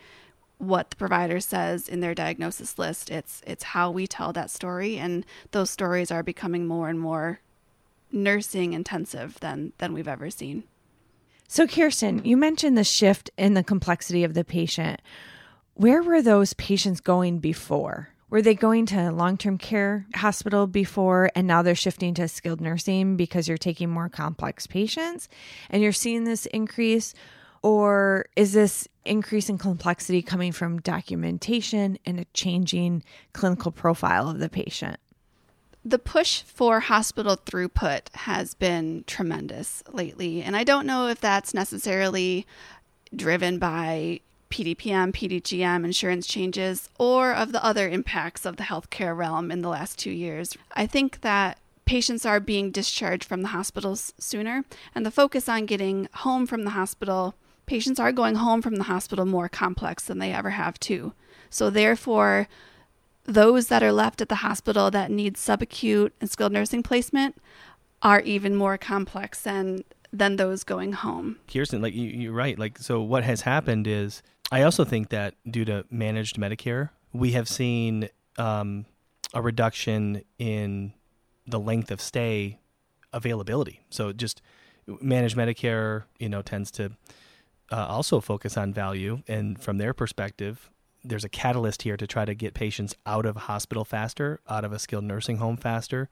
what 0.60 0.90
the 0.90 0.96
provider 0.98 1.40
says 1.40 1.88
in 1.88 2.02
their 2.02 2.14
diagnosis 2.14 2.78
list. 2.78 3.10
It's 3.10 3.42
it's 3.48 3.64
how 3.64 3.90
we 3.90 4.06
tell 4.06 4.34
that 4.34 4.52
story 4.52 4.98
and 4.98 5.26
those 5.52 5.70
stories 5.70 6.12
are 6.12 6.22
becoming 6.22 6.68
more 6.68 6.90
and 6.90 7.00
more 7.00 7.40
nursing 8.12 8.74
intensive 8.74 9.40
than 9.40 9.74
than 9.78 9.94
we've 9.94 10.08
ever 10.08 10.30
seen. 10.30 10.64
So, 11.52 11.66
Kirsten, 11.66 12.24
you 12.24 12.38
mentioned 12.38 12.78
the 12.78 12.84
shift 12.84 13.32
in 13.36 13.56
the 13.56 13.64
complexity 13.64 14.24
of 14.24 14.36
the 14.36 14.44
patient. 14.44 15.02
Where 15.74 16.04
were 16.04 16.22
those 16.22 16.54
patients 16.54 17.02
going 17.02 17.40
before? 17.40 18.10
Were 18.30 18.44
they 18.44 18.54
going 18.54 18.86
to 18.86 19.12
long 19.12 19.36
term 19.36 19.58
care 19.58 20.06
hospital 20.14 20.68
before 20.68 21.32
and 21.34 21.48
now 21.48 21.64
they're 21.64 21.74
shifting 21.74 22.14
to 22.14 22.28
skilled 22.28 22.62
nursing 22.62 23.18
because 23.18 23.48
you're 23.48 23.58
taking 23.58 23.90
more 23.90 24.10
complex 24.10 24.68
patients 24.68 25.28
and 25.72 25.82
you're 25.82 25.92
seeing 25.92 26.24
this 26.24 26.46
increase? 26.46 27.16
Or 27.64 28.28
is 28.36 28.54
this 28.54 28.88
increase 29.04 29.50
in 29.50 29.58
complexity 29.58 30.22
coming 30.22 30.52
from 30.52 30.80
documentation 30.82 31.98
and 32.06 32.20
a 32.20 32.26
changing 32.36 33.02
clinical 33.34 33.72
profile 33.72 34.30
of 34.30 34.38
the 34.38 34.50
patient? 34.50 35.00
The 35.84 36.00
push 36.00 36.42
for 36.42 36.82
hospital 36.82 37.38
throughput 37.38 38.14
has 38.14 38.54
been 38.54 39.04
tremendous 39.08 39.84
lately. 39.92 40.42
And 40.42 40.56
I 40.56 40.64
don't 40.64 40.86
know 40.86 41.08
if 41.08 41.22
that's 41.22 41.54
necessarily 41.54 42.46
driven 43.16 43.60
by 43.60 44.20
PDPM, 44.50 45.14
PDGM 45.14 45.86
insurance 45.86 46.28
changes 46.28 46.90
or 46.98 47.34
of 47.34 47.52
the 47.52 47.64
other 47.64 47.88
impacts 47.88 48.46
of 48.46 48.58
the 48.58 48.64
healthcare 48.64 49.16
realm 49.16 49.52
in 49.52 49.62
the 49.62 49.70
last 49.70 49.98
two 49.98 50.12
years. 50.12 50.58
I 50.74 50.86
think 50.86 51.22
that 51.22 51.60
patients 51.86 52.26
are 52.26 52.40
being 52.40 52.70
discharged 52.72 53.24
from 53.24 53.42
the 53.42 53.48
hospitals 53.48 54.14
sooner, 54.20 54.64
and 54.94 55.06
the 55.06 55.12
focus 55.12 55.50
on 55.50 55.66
getting 55.66 56.08
home 56.14 56.46
from 56.46 56.64
the 56.64 56.72
hospital. 56.72 57.34
Patients 57.66 58.00
are 58.00 58.12
going 58.12 58.36
home 58.36 58.62
from 58.62 58.76
the 58.76 58.84
hospital 58.84 59.26
more 59.26 59.50
complex 59.50 60.04
than 60.06 60.20
they 60.20 60.32
ever 60.32 60.52
have 60.52 60.80
too. 60.80 61.14
So 61.50 61.72
therefore, 61.72 62.48
those 63.30 63.68
that 63.68 63.84
are 63.84 63.92
left 63.92 64.22
at 64.22 64.30
the 64.30 64.36
hospital 64.36 64.92
that 64.92 65.12
need 65.12 65.36
subacute 65.36 66.12
and 66.20 66.30
skilled 66.30 66.52
nursing 66.52 66.84
placement 66.84 67.36
are 68.02 68.22
even 68.22 68.56
more 68.56 68.78
complex 68.78 69.42
than 69.42 69.84
than 70.12 70.38
those 70.38 70.64
going 70.64 70.94
home. 70.94 71.38
Kirsten, 71.48 71.82
like 71.82 71.94
you, 71.94 72.08
you're 72.08 72.34
right. 72.34 72.58
Like 72.58 72.78
so, 72.80 73.02
what 73.02 73.24
has 73.24 73.42
happened 73.42 73.88
is 73.88 74.24
I 74.52 74.64
also 74.64 74.84
think 74.84 75.10
that 75.10 75.36
due 75.50 75.66
to 75.66 75.86
managed 75.92 76.38
Medicare, 76.38 76.90
we 77.14 77.32
have 77.34 77.48
seen 77.48 78.10
um, 78.38 78.86
a 79.34 79.42
reduction 79.42 80.24
in 80.40 80.94
the 81.46 81.60
length 81.60 81.92
of 81.92 82.02
stay 82.02 82.60
availability. 83.14 83.82
So 83.90 84.12
just 84.12 84.42
managed 85.02 85.38
Medicare, 85.38 86.04
you 86.20 86.30
know, 86.30 86.42
tends 86.42 86.72
to 86.72 86.92
uh, 87.72 87.86
also 87.88 88.20
focus 88.20 88.58
on 88.58 88.74
value, 88.74 89.22
and 89.28 89.62
from 89.62 89.78
their 89.78 89.94
perspective, 89.94 90.72
there's 91.04 91.24
a 91.24 91.30
catalyst 91.30 91.84
here 91.84 91.98
to 91.98 92.08
try 92.08 92.26
to 92.26 92.34
get 92.34 92.54
patients 92.54 92.96
out 93.06 93.26
of 93.26 93.36
hospital 93.36 93.86
faster, 93.86 94.40
out 94.50 94.66
of 94.66 94.72
a 94.72 94.80
skilled 94.80 95.06
nursing 95.06 95.38
home 95.38 95.58
faster, 95.58 96.10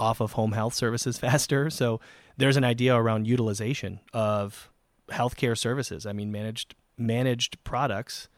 off 0.00 0.20
of 0.20 0.32
home 0.32 0.52
health 0.52 0.74
services 0.74 1.18
faster. 1.26 1.70
So 1.70 2.00
there's 2.36 2.56
an 2.56 2.64
idea 2.64 2.94
around 2.94 3.26
utilization 3.26 4.00
of 4.12 4.70
healthcare 5.10 5.56
services. 5.56 6.06
I 6.06 6.12
mean, 6.12 6.32
managed 6.32 6.74
managed 6.98 7.62
products. 7.64 8.28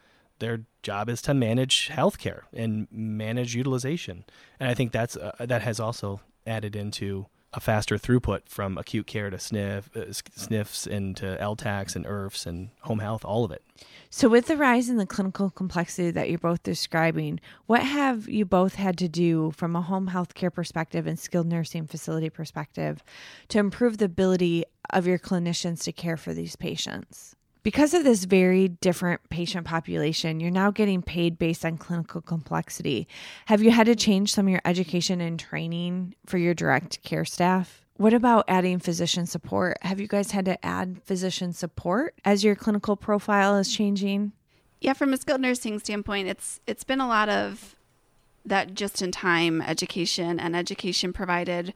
Their 0.40 0.64
job 0.82 1.08
is 1.08 1.22
to 1.22 1.34
manage 1.34 1.88
healthcare 1.90 2.42
and 2.52 2.88
manage 2.90 3.54
utilization, 3.54 4.24
and 4.58 4.68
I 4.68 4.74
think 4.74 4.92
that's 4.92 5.16
uh, 5.16 5.32
that 5.38 5.62
has 5.62 5.78
also 5.78 6.20
added 6.46 6.74
into 6.74 7.26
a 7.54 7.60
faster 7.60 7.96
throughput 7.96 8.40
from 8.46 8.76
acute 8.76 9.06
care 9.06 9.30
to 9.30 9.38
sniff, 9.38 9.88
uh, 9.96 10.12
sniffs 10.12 10.86
and 10.86 11.16
to 11.16 11.38
LTACs 11.40 11.94
and 11.94 12.04
IRFs 12.04 12.46
and 12.46 12.70
home 12.80 12.98
health, 12.98 13.24
all 13.24 13.44
of 13.44 13.52
it. 13.52 13.62
So, 14.10 14.28
with 14.28 14.46
the 14.46 14.56
rise 14.56 14.88
in 14.88 14.96
the 14.96 15.06
clinical 15.06 15.50
complexity 15.50 16.10
that 16.10 16.28
you're 16.28 16.38
both 16.38 16.62
describing, 16.62 17.40
what 17.66 17.82
have 17.82 18.28
you 18.28 18.44
both 18.44 18.74
had 18.74 18.98
to 18.98 19.08
do 19.08 19.52
from 19.52 19.74
a 19.74 19.80
home 19.80 20.08
health 20.08 20.34
care 20.34 20.50
perspective 20.50 21.06
and 21.06 21.18
skilled 21.18 21.46
nursing 21.46 21.86
facility 21.86 22.30
perspective 22.30 23.02
to 23.48 23.58
improve 23.58 23.98
the 23.98 24.04
ability 24.04 24.64
of 24.90 25.06
your 25.06 25.18
clinicians 25.18 25.82
to 25.84 25.92
care 25.92 26.16
for 26.16 26.34
these 26.34 26.56
patients? 26.56 27.33
Because 27.64 27.94
of 27.94 28.04
this 28.04 28.24
very 28.24 28.68
different 28.68 29.26
patient 29.30 29.66
population, 29.66 30.38
you're 30.38 30.50
now 30.50 30.70
getting 30.70 31.00
paid 31.00 31.38
based 31.38 31.64
on 31.64 31.78
clinical 31.78 32.20
complexity. 32.20 33.08
Have 33.46 33.62
you 33.62 33.70
had 33.70 33.86
to 33.86 33.96
change 33.96 34.34
some 34.34 34.46
of 34.46 34.50
your 34.50 34.60
education 34.66 35.22
and 35.22 35.40
training 35.40 36.14
for 36.26 36.36
your 36.36 36.52
direct 36.52 37.02
care 37.02 37.24
staff? 37.24 37.82
What 37.96 38.12
about 38.12 38.44
adding 38.48 38.80
physician 38.80 39.24
support? 39.24 39.78
Have 39.80 39.98
you 39.98 40.06
guys 40.06 40.32
had 40.32 40.44
to 40.44 40.62
add 40.62 41.00
physician 41.04 41.54
support 41.54 42.14
as 42.22 42.44
your 42.44 42.54
clinical 42.54 42.96
profile 42.96 43.56
is 43.56 43.74
changing? 43.74 44.32
Yeah, 44.82 44.92
from 44.92 45.14
a 45.14 45.16
skilled 45.16 45.40
nursing 45.40 45.78
standpoint, 45.78 46.28
it's 46.28 46.60
it's 46.66 46.84
been 46.84 47.00
a 47.00 47.08
lot 47.08 47.30
of 47.30 47.76
that 48.44 48.74
just 48.74 49.00
in 49.00 49.10
time 49.10 49.62
education 49.62 50.38
and 50.38 50.54
education 50.54 51.14
provided 51.14 51.72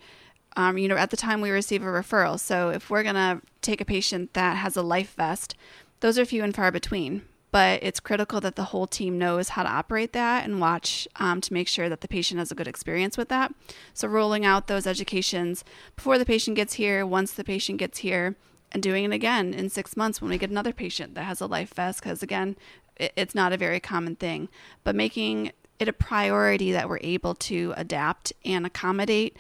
um, 0.57 0.79
you 0.79 0.89
know, 0.89 0.97
at 0.97 1.11
the 1.11 1.17
time 1.17 1.41
we 1.41 1.51
receive 1.51 1.83
a 1.83 1.87
referral. 1.87 2.39
So 2.39 2.71
if 2.71 2.91
we're 2.91 3.03
going 3.03 3.15
to 3.15 3.41
take 3.63 3.81
a 3.81 3.85
patient 3.85 4.35
that 4.35 4.57
has 4.57 4.77
a 4.77 4.83
life 4.83 5.15
vest, 5.15 5.55
those 6.01 6.19
are 6.19 6.25
few 6.25 6.43
and 6.43 6.55
far 6.55 6.71
between. 6.71 7.23
But 7.51 7.83
it's 7.83 8.01
critical 8.01 8.41
that 8.43 8.57
the 8.57 8.65
whole 8.65 8.87
team 8.87 9.17
knows 9.19 9.51
how 9.51 9.63
to 9.63 9.71
operate 9.71 10.13
that 10.13 10.45
and 10.45 10.61
watch 10.61 11.09
um, 11.17 11.41
to 11.41 11.53
make 11.53 11.67
sure 11.67 11.89
that 11.89 12.03
the 12.03 12.09
patient 12.09 12.39
has 12.39 12.51
a 12.51 12.55
good 12.55 12.69
experience 12.69 13.17
with 13.17 13.31
that. 13.31 13.55
So, 13.95 14.07
rolling 14.07 14.45
out 14.45 14.67
those 14.67 14.87
educations 14.87 15.65
before 15.97 16.19
the 16.19 16.27
patient 16.27 16.57
gets 16.57 16.75
here, 16.75 17.07
once 17.07 17.33
the 17.33 17.45
patient 17.45 17.79
gets 17.79 17.99
here, 17.99 18.37
and 18.73 18.83
doing 18.83 19.05
it 19.05 19.13
again 19.13 19.55
in 19.55 19.71
six 19.71 19.97
months 19.97 20.21
when 20.21 20.31
we 20.31 20.37
get 20.37 20.51
another 20.51 20.75
patient 20.75 21.15
that 21.15 21.25
has 21.25 21.41
a 21.41 21.47
life 21.47 21.73
vest, 21.73 22.03
because 22.03 22.23
again, 22.23 22.57
it's 22.97 23.35
not 23.35 23.53
a 23.53 23.57
very 23.57 23.81
common 23.81 24.17
thing. 24.17 24.49
But 24.85 24.95
making 24.95 25.53
it 25.79 25.89
a 25.89 25.93
priority 25.93 26.73
that 26.73 26.89
we're 26.89 26.99
able 27.03 27.35
to 27.35 27.73
adapt 27.77 28.33
and 28.45 28.67
accommodate 28.67 29.37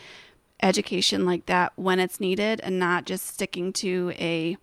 education 0.62 1.24
like 1.24 1.46
that 1.46 1.72
when 1.76 2.00
it's 2.00 2.20
needed 2.20 2.60
and 2.62 2.78
not 2.78 3.04
just 3.04 3.26
sticking 3.26 3.72
to 3.72 4.12
a 4.18 4.56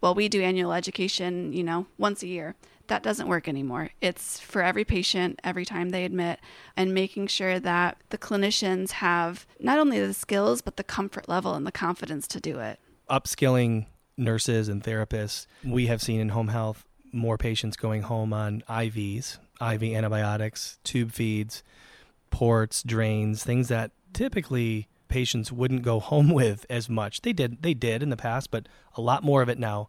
well 0.00 0.14
we 0.14 0.28
do 0.28 0.42
annual 0.42 0.72
education 0.72 1.52
you 1.52 1.62
know 1.62 1.86
once 1.98 2.22
a 2.22 2.28
year. 2.28 2.54
That 2.88 3.02
doesn't 3.02 3.28
work 3.28 3.48
anymore. 3.48 3.90
It's 4.00 4.40
for 4.40 4.62
every 4.62 4.84
patient 4.84 5.40
every 5.44 5.66
time 5.66 5.90
they 5.90 6.06
admit 6.06 6.40
and 6.74 6.94
making 6.94 7.26
sure 7.26 7.60
that 7.60 7.98
the 8.08 8.16
clinicians 8.16 8.92
have 8.92 9.46
not 9.60 9.78
only 9.78 10.00
the 10.00 10.14
skills 10.14 10.62
but 10.62 10.76
the 10.76 10.84
comfort 10.84 11.28
level 11.28 11.54
and 11.54 11.66
the 11.66 11.72
confidence 11.72 12.26
to 12.28 12.40
do 12.40 12.58
it. 12.60 12.80
Upskilling 13.10 13.86
nurses 14.18 14.68
and 14.68 14.82
therapists 14.82 15.46
we 15.64 15.86
have 15.86 16.02
seen 16.02 16.20
in 16.20 16.30
home 16.30 16.48
health 16.48 16.84
more 17.12 17.38
patients 17.38 17.76
going 17.76 18.02
home 18.02 18.32
on 18.32 18.62
ivs 18.68 19.38
iv 19.60 19.82
antibiotics 19.82 20.78
tube 20.82 21.12
feeds 21.12 21.62
ports 22.30 22.82
drains 22.82 23.44
things 23.44 23.68
that 23.68 23.92
typically 24.12 24.88
patients 25.08 25.52
wouldn't 25.52 25.82
go 25.82 26.00
home 26.12 26.30
with 26.30 26.66
as 26.70 26.88
much. 26.88 27.22
They 27.22 27.32
did 27.32 27.62
they 27.62 27.74
did 27.74 28.02
in 28.02 28.10
the 28.10 28.16
past, 28.16 28.50
but 28.50 28.68
a 28.94 29.00
lot 29.00 29.22
more 29.22 29.42
of 29.42 29.48
it 29.48 29.58
now. 29.58 29.88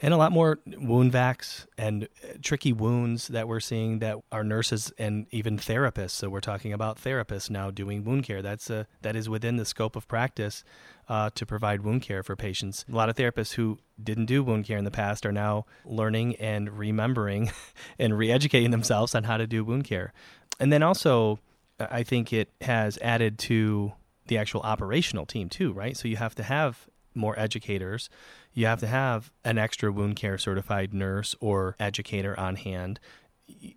And 0.00 0.14
a 0.14 0.16
lot 0.16 0.30
more 0.30 0.60
wound 0.64 1.12
vacs 1.12 1.66
and 1.76 2.04
uh, 2.04 2.34
tricky 2.40 2.72
wounds 2.72 3.26
that 3.28 3.48
we're 3.48 3.58
seeing 3.58 3.98
that 3.98 4.18
our 4.30 4.44
nurses 4.44 4.92
and 4.96 5.26
even 5.32 5.58
therapists. 5.58 6.12
So 6.12 6.28
we're 6.28 6.40
talking 6.40 6.72
about 6.72 7.02
therapists 7.02 7.50
now 7.50 7.72
doing 7.72 8.04
wound 8.04 8.22
care. 8.22 8.40
That's 8.40 8.70
a, 8.70 8.86
that 9.02 9.16
is 9.16 9.28
within 9.28 9.56
the 9.56 9.64
scope 9.64 9.96
of 9.96 10.06
practice 10.06 10.62
uh, 11.08 11.30
to 11.34 11.44
provide 11.44 11.82
wound 11.82 12.02
care 12.02 12.22
for 12.22 12.36
patients. 12.36 12.84
A 12.88 12.94
lot 12.94 13.08
of 13.08 13.16
therapists 13.16 13.54
who 13.54 13.78
didn't 14.00 14.26
do 14.26 14.44
wound 14.44 14.66
care 14.66 14.78
in 14.78 14.84
the 14.84 14.92
past 14.92 15.26
are 15.26 15.32
now 15.32 15.66
learning 15.84 16.36
and 16.36 16.78
remembering 16.78 17.50
and 17.98 18.16
re-educating 18.16 18.70
themselves 18.70 19.16
on 19.16 19.24
how 19.24 19.36
to 19.36 19.48
do 19.48 19.64
wound 19.64 19.82
care. 19.82 20.12
And 20.60 20.72
then 20.72 20.84
also, 20.84 21.40
I 21.80 22.02
think 22.02 22.32
it 22.32 22.50
has 22.60 22.98
added 23.02 23.38
to 23.40 23.92
the 24.28 24.38
actual 24.38 24.60
operational 24.62 25.26
team 25.26 25.48
too, 25.48 25.72
right? 25.72 25.96
So 25.96 26.08
you 26.08 26.16
have 26.16 26.34
to 26.36 26.42
have 26.42 26.86
more 27.14 27.38
educators. 27.38 28.08
You 28.54 28.66
have 28.66 28.80
to 28.80 28.86
have 28.86 29.32
an 29.44 29.58
extra 29.58 29.92
wound 29.92 30.16
care 30.16 30.38
certified 30.38 30.94
nurse 30.94 31.34
or 31.40 31.76
educator 31.78 32.38
on 32.38 32.56
hand. 32.56 33.00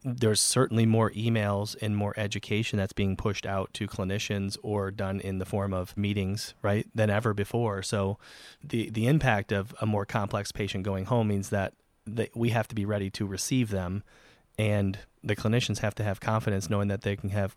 There's 0.03 0.41
certainly 0.41 0.85
more 0.85 1.11
emails 1.11 1.75
and 1.81 1.95
more 1.95 2.13
education 2.17 2.77
that's 2.77 2.93
being 2.93 3.15
pushed 3.15 3.45
out 3.45 3.73
to 3.75 3.87
clinicians 3.87 4.57
or 4.61 4.91
done 4.91 5.21
in 5.21 5.39
the 5.39 5.45
form 5.45 5.73
of 5.73 5.95
meetings, 5.95 6.53
right, 6.61 6.85
than 6.93 7.09
ever 7.09 7.33
before. 7.33 7.81
So 7.81 8.17
the 8.61 8.89
the 8.89 9.07
impact 9.07 9.51
of 9.51 9.73
a 9.79 9.85
more 9.85 10.05
complex 10.05 10.51
patient 10.51 10.83
going 10.83 11.05
home 11.05 11.29
means 11.29 11.49
that, 11.49 11.73
that 12.05 12.35
we 12.35 12.49
have 12.49 12.67
to 12.67 12.75
be 12.75 12.85
ready 12.85 13.09
to 13.11 13.25
receive 13.25 13.69
them 13.69 14.03
and 14.57 14.99
the 15.23 15.35
clinicians 15.35 15.79
have 15.79 15.95
to 15.95 16.03
have 16.03 16.19
confidence 16.19 16.69
knowing 16.69 16.87
that 16.89 17.01
they 17.01 17.15
can 17.15 17.29
have 17.29 17.55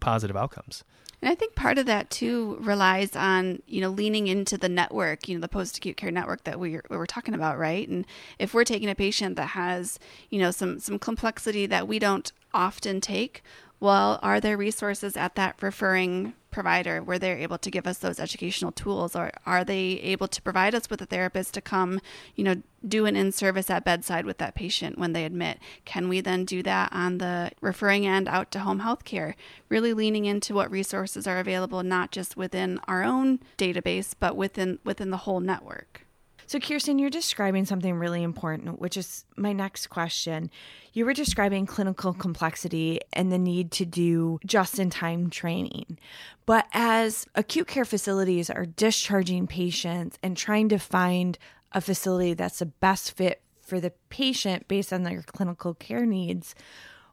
positive 0.00 0.36
outcomes. 0.36 0.84
And 1.22 1.30
I 1.30 1.34
think 1.34 1.54
part 1.54 1.78
of 1.78 1.86
that 1.86 2.10
too 2.10 2.58
relies 2.60 3.16
on, 3.16 3.62
you 3.66 3.80
know, 3.80 3.88
leaning 3.88 4.26
into 4.26 4.58
the 4.58 4.68
network, 4.68 5.28
you 5.28 5.34
know, 5.34 5.40
the 5.40 5.48
post 5.48 5.78
acute 5.78 5.96
care 5.96 6.10
network 6.10 6.44
that 6.44 6.60
we 6.60 6.78
we 6.90 6.96
were 6.96 7.06
talking 7.06 7.34
about, 7.34 7.58
right? 7.58 7.88
And 7.88 8.06
if 8.38 8.52
we're 8.52 8.64
taking 8.64 8.90
a 8.90 8.94
patient 8.94 9.36
that 9.36 9.48
has, 9.48 9.98
you 10.30 10.38
know, 10.38 10.50
some 10.50 10.78
some 10.78 10.98
complexity 10.98 11.66
that 11.66 11.88
we 11.88 11.98
don't 11.98 12.30
often 12.52 13.00
take, 13.00 13.42
well, 13.78 14.18
are 14.22 14.40
there 14.40 14.56
resources 14.56 15.16
at 15.16 15.34
that 15.34 15.56
referring 15.60 16.32
provider 16.50 17.02
where 17.02 17.18
they're 17.18 17.36
able 17.36 17.58
to 17.58 17.70
give 17.70 17.86
us 17.86 17.98
those 17.98 18.18
educational 18.18 18.72
tools? 18.72 19.14
Or 19.14 19.30
are 19.44 19.64
they 19.64 20.00
able 20.00 20.28
to 20.28 20.40
provide 20.40 20.74
us 20.74 20.88
with 20.88 21.02
a 21.02 21.06
therapist 21.06 21.52
to 21.54 21.60
come 21.60 22.00
you 22.34 22.44
know 22.44 22.62
do 22.86 23.04
an 23.04 23.16
in-service 23.16 23.68
at 23.68 23.84
bedside 23.84 24.24
with 24.24 24.38
that 24.38 24.54
patient 24.54 24.98
when 24.98 25.12
they 25.12 25.24
admit? 25.24 25.58
Can 25.84 26.08
we 26.08 26.22
then 26.22 26.46
do 26.46 26.62
that 26.62 26.90
on 26.92 27.18
the 27.18 27.50
referring 27.60 28.06
end 28.06 28.28
out 28.28 28.50
to 28.52 28.60
home 28.60 28.78
health 28.78 29.04
care? 29.04 29.36
Really 29.68 29.92
leaning 29.92 30.24
into 30.24 30.54
what 30.54 30.70
resources 30.70 31.26
are 31.26 31.38
available 31.38 31.82
not 31.82 32.10
just 32.10 32.36
within 32.36 32.80
our 32.88 33.02
own 33.02 33.40
database 33.58 34.14
but 34.18 34.36
within 34.36 34.78
within 34.84 35.10
the 35.10 35.18
whole 35.18 35.40
network 35.40 36.05
so, 36.46 36.60
Kirsten, 36.60 36.98
you're 36.98 37.10
describing 37.10 37.64
something 37.64 37.94
really 37.94 38.22
important, 38.22 38.80
which 38.80 38.96
is 38.96 39.24
my 39.36 39.52
next 39.52 39.88
question. 39.88 40.50
You 40.92 41.04
were 41.04 41.12
describing 41.12 41.66
clinical 41.66 42.14
complexity 42.14 43.00
and 43.12 43.32
the 43.32 43.38
need 43.38 43.72
to 43.72 43.84
do 43.84 44.38
just 44.46 44.78
in 44.78 44.90
time 44.90 45.28
training. 45.30 45.98
But 46.46 46.66
as 46.72 47.26
acute 47.34 47.66
care 47.66 47.84
facilities 47.84 48.48
are 48.48 48.66
discharging 48.66 49.46
patients 49.46 50.18
and 50.22 50.36
trying 50.36 50.68
to 50.68 50.78
find 50.78 51.36
a 51.72 51.80
facility 51.80 52.34
that's 52.34 52.60
the 52.60 52.66
best 52.66 53.12
fit 53.12 53.42
for 53.60 53.80
the 53.80 53.92
patient 54.08 54.68
based 54.68 54.92
on 54.92 55.02
their 55.02 55.22
clinical 55.22 55.74
care 55.74 56.06
needs, 56.06 56.54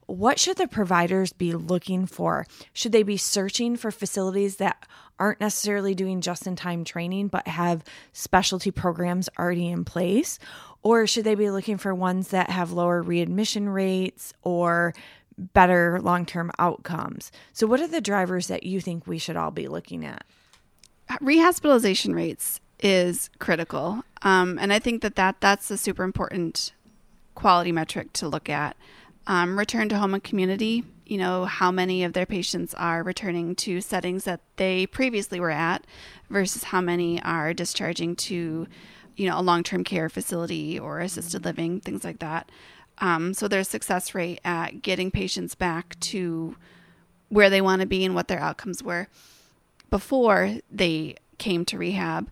what 0.08 0.40
should 0.40 0.58
the 0.58 0.68
providers 0.68 1.34
be 1.34 1.54
looking 1.54 2.06
for? 2.06 2.46
Should 2.74 2.92
they 2.92 3.04
be 3.04 3.18
searching 3.18 3.76
for 3.76 3.92
facilities 3.92 4.58
that 4.58 4.86
aren't 5.20 5.40
necessarily 5.40 5.96
doing 5.96 6.22
just 6.22 6.48
in 6.48 6.56
time 6.56 6.84
training 6.84 7.28
but 7.28 7.48
have 7.48 7.84
specialty 8.12 8.72
programs 8.72 9.30
already 9.38 9.70
in 9.70 9.86
place? 9.86 10.40
Or 10.82 11.08
should 11.08 11.24
they 11.24 11.36
be 11.36 11.50
looking 11.50 11.78
for 11.78 11.96
ones 11.96 12.30
that 12.30 12.50
have 12.50 12.72
lower 12.72 13.02
readmission 13.02 13.70
rates 13.70 14.34
or 14.42 14.94
better 15.38 16.00
long 16.02 16.26
term 16.26 16.52
outcomes? 16.60 17.32
So, 17.54 17.68
what 17.68 17.80
are 17.80 17.88
the 17.88 18.02
drivers 18.02 18.48
that 18.48 18.64
you 18.64 18.82
think 18.82 19.08
we 19.08 19.18
should 19.18 19.38
all 19.38 19.52
be 19.52 19.68
looking 19.68 20.06
at? 20.06 20.26
rehospitalization 21.22 22.16
rates 22.16 22.60
is 22.80 23.30
critical, 23.40 24.04
um, 24.24 24.58
and 24.60 24.74
I 24.74 24.80
think 24.80 25.02
that, 25.04 25.16
that 25.16 25.40
that's 25.42 25.70
a 25.70 25.78
super 25.78 26.04
important 26.04 26.74
quality 27.36 27.72
metric 27.72 28.14
to 28.14 28.28
look 28.28 28.50
at. 28.50 28.76
Um, 29.26 29.58
return 29.58 29.88
to 29.90 29.98
home 29.98 30.14
and 30.14 30.24
community. 30.24 30.84
You 31.06 31.18
know 31.18 31.46
how 31.46 31.72
many 31.72 32.04
of 32.04 32.14
their 32.14 32.26
patients 32.26 32.74
are 32.74 33.04
returning 33.04 33.56
to 33.56 33.80
settings 33.82 34.24
that 34.26 34.42
they 34.58 34.86
previously 34.86 35.40
were 35.40 35.52
at, 35.52 35.86
versus 36.30 36.66
how 36.66 36.82
many 36.82 37.22
are 37.24 37.54
discharging 37.54 38.16
to, 38.16 38.68
you 39.16 39.30
know, 39.30 39.40
a 39.40 39.42
long-term 39.42 39.84
care 39.84 40.10
facility 40.10 40.80
or 40.80 41.00
assisted 41.00 41.46
living, 41.46 41.80
things 41.80 42.04
like 42.04 42.20
that. 42.20 42.50
Um, 43.00 43.34
so 43.34 43.48
their 43.48 43.64
success 43.64 44.14
rate 44.14 44.40
at 44.44 44.82
getting 44.82 45.12
patients 45.12 45.56
back 45.56 46.00
to 46.02 46.56
where 47.30 47.50
they 47.50 47.62
want 47.62 47.82
to 47.82 47.88
be 47.88 48.06
and 48.06 48.16
what 48.16 48.28
their 48.28 48.40
outcomes 48.40 48.84
were 48.84 49.08
before 49.90 50.58
they 50.72 51.16
came 51.38 51.66
to 51.66 51.78
rehab. 51.78 52.30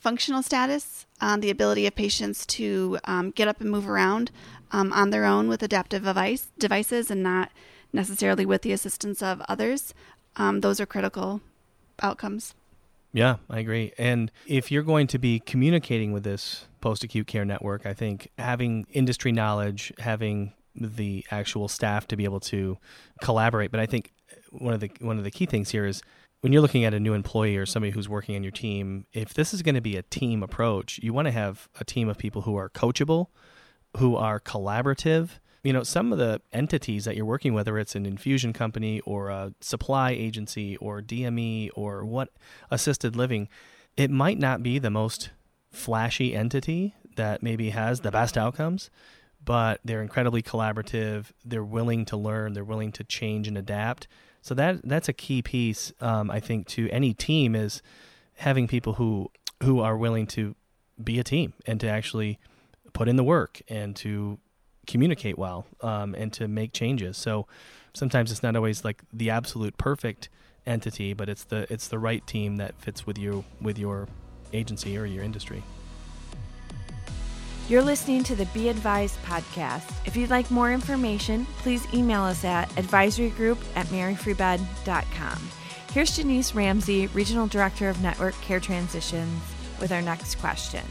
Functional 0.00 0.42
status, 0.42 1.06
um, 1.20 1.40
the 1.40 1.50
ability 1.50 1.86
of 1.86 1.94
patients 1.94 2.44
to 2.46 2.98
um, 3.04 3.30
get 3.30 3.48
up 3.48 3.60
and 3.60 3.70
move 3.70 3.88
around 3.88 4.32
um, 4.72 4.92
on 4.92 5.10
their 5.10 5.24
own 5.24 5.48
with 5.48 5.62
adaptive 5.62 6.04
device, 6.04 6.48
devices 6.58 7.10
and 7.10 7.22
not 7.22 7.50
necessarily 7.92 8.46
with 8.46 8.62
the 8.62 8.72
assistance 8.72 9.22
of 9.22 9.42
others. 9.48 9.94
Um, 10.36 10.60
those 10.60 10.80
are 10.80 10.86
critical 10.86 11.40
outcomes. 12.00 12.54
Yeah, 13.12 13.36
I 13.50 13.58
agree. 13.60 13.92
And 13.98 14.32
if 14.46 14.72
you're 14.72 14.82
going 14.82 15.06
to 15.08 15.18
be 15.18 15.38
communicating 15.40 16.12
with 16.12 16.24
this 16.24 16.66
post 16.80 17.04
acute 17.04 17.26
care 17.26 17.44
network, 17.44 17.84
I 17.84 17.92
think 17.92 18.30
having 18.38 18.86
industry 18.90 19.32
knowledge, 19.32 19.92
having 19.98 20.54
the 20.74 21.26
actual 21.30 21.68
staff 21.68 22.08
to 22.08 22.16
be 22.16 22.24
able 22.24 22.40
to 22.40 22.78
collaborate. 23.20 23.70
But 23.70 23.80
I 23.80 23.86
think 23.86 24.12
one 24.50 24.72
of 24.72 24.80
the 24.80 24.90
one 25.00 25.18
of 25.18 25.24
the 25.24 25.30
key 25.30 25.44
things 25.44 25.70
here 25.70 25.84
is 25.84 26.02
when 26.40 26.52
you're 26.52 26.62
looking 26.62 26.84
at 26.84 26.94
a 26.94 27.00
new 27.00 27.12
employee 27.12 27.56
or 27.56 27.66
somebody 27.66 27.92
who's 27.92 28.08
working 28.08 28.34
on 28.34 28.42
your 28.42 28.50
team, 28.50 29.06
if 29.12 29.34
this 29.34 29.52
is 29.52 29.60
going 29.60 29.74
to 29.74 29.82
be 29.82 29.96
a 29.96 30.02
team 30.02 30.42
approach, 30.42 30.98
you 31.02 31.12
want 31.12 31.26
to 31.26 31.32
have 31.32 31.68
a 31.78 31.84
team 31.84 32.08
of 32.08 32.16
people 32.16 32.42
who 32.42 32.56
are 32.56 32.70
coachable, 32.70 33.26
who 33.96 34.16
are 34.16 34.40
collaborative. 34.40 35.30
You 35.62 35.72
know, 35.72 35.84
some 35.84 36.12
of 36.12 36.18
the 36.18 36.40
entities 36.52 37.04
that 37.04 37.16
you're 37.16 37.24
working, 37.24 37.54
whether 37.54 37.78
it's 37.78 37.94
an 37.94 38.04
infusion 38.04 38.52
company 38.52 39.00
or 39.00 39.28
a 39.28 39.54
supply 39.60 40.10
agency 40.10 40.76
or 40.78 41.00
DME 41.00 41.70
or 41.74 42.04
what 42.04 42.30
assisted 42.70 43.14
living, 43.14 43.48
it 43.96 44.10
might 44.10 44.38
not 44.38 44.62
be 44.62 44.78
the 44.78 44.90
most 44.90 45.30
flashy 45.70 46.34
entity 46.34 46.94
that 47.16 47.42
maybe 47.42 47.70
has 47.70 48.00
the 48.00 48.10
best 48.10 48.36
outcomes, 48.36 48.90
but 49.44 49.80
they're 49.84 50.02
incredibly 50.02 50.42
collaborative. 50.42 51.26
They're 51.44 51.64
willing 51.64 52.04
to 52.06 52.16
learn. 52.16 52.54
They're 52.54 52.64
willing 52.64 52.92
to 52.92 53.04
change 53.04 53.48
and 53.48 53.56
adapt. 53.56 54.08
So 54.40 54.54
that 54.54 54.80
that's 54.82 55.08
a 55.08 55.12
key 55.12 55.42
piece, 55.42 55.92
um, 56.00 56.30
I 56.30 56.40
think, 56.40 56.66
to 56.68 56.88
any 56.90 57.14
team 57.14 57.54
is 57.54 57.82
having 58.36 58.66
people 58.66 58.94
who 58.94 59.30
who 59.62 59.80
are 59.80 59.96
willing 59.96 60.26
to 60.26 60.56
be 61.02 61.18
a 61.18 61.24
team 61.24 61.52
and 61.66 61.78
to 61.80 61.88
actually 61.88 62.38
put 62.92 63.08
in 63.08 63.16
the 63.16 63.24
work 63.24 63.60
and 63.68 63.96
to 63.96 64.38
communicate 64.86 65.38
well 65.38 65.66
um, 65.80 66.14
and 66.14 66.32
to 66.34 66.48
make 66.48 66.72
changes. 66.72 67.16
So 67.16 67.46
sometimes 67.94 68.30
it's 68.30 68.42
not 68.42 68.56
always 68.56 68.84
like 68.84 69.02
the 69.12 69.30
absolute 69.30 69.78
perfect 69.78 70.28
entity, 70.66 71.12
but 71.12 71.28
it's 71.28 71.44
the 71.44 71.66
it's 71.72 71.88
the 71.88 71.98
right 71.98 72.26
team 72.26 72.56
that 72.56 72.74
fits 72.80 73.06
with 73.06 73.18
you 73.18 73.44
with 73.60 73.78
your 73.78 74.08
agency 74.52 74.96
or 74.96 75.06
your 75.06 75.22
industry. 75.22 75.62
You're 77.68 77.82
listening 77.82 78.24
to 78.24 78.34
the 78.34 78.46
Be 78.46 78.68
Advised 78.68 79.22
podcast. 79.22 79.90
If 80.04 80.16
you'd 80.16 80.30
like 80.30 80.50
more 80.50 80.72
information, 80.72 81.46
please 81.58 81.86
email 81.94 82.22
us 82.22 82.44
at 82.44 82.68
advisorygroup 82.70 83.56
at 83.76 83.86
maryfreebed.com. 83.86 85.50
Here's 85.92 86.16
Janice 86.16 86.54
Ramsey, 86.54 87.06
Regional 87.08 87.46
Director 87.46 87.88
of 87.88 88.02
Network 88.02 88.34
Care 88.40 88.60
Transitions, 88.60 89.42
with 89.80 89.92
our 89.92 90.02
next 90.02 90.34
question. 90.36 90.84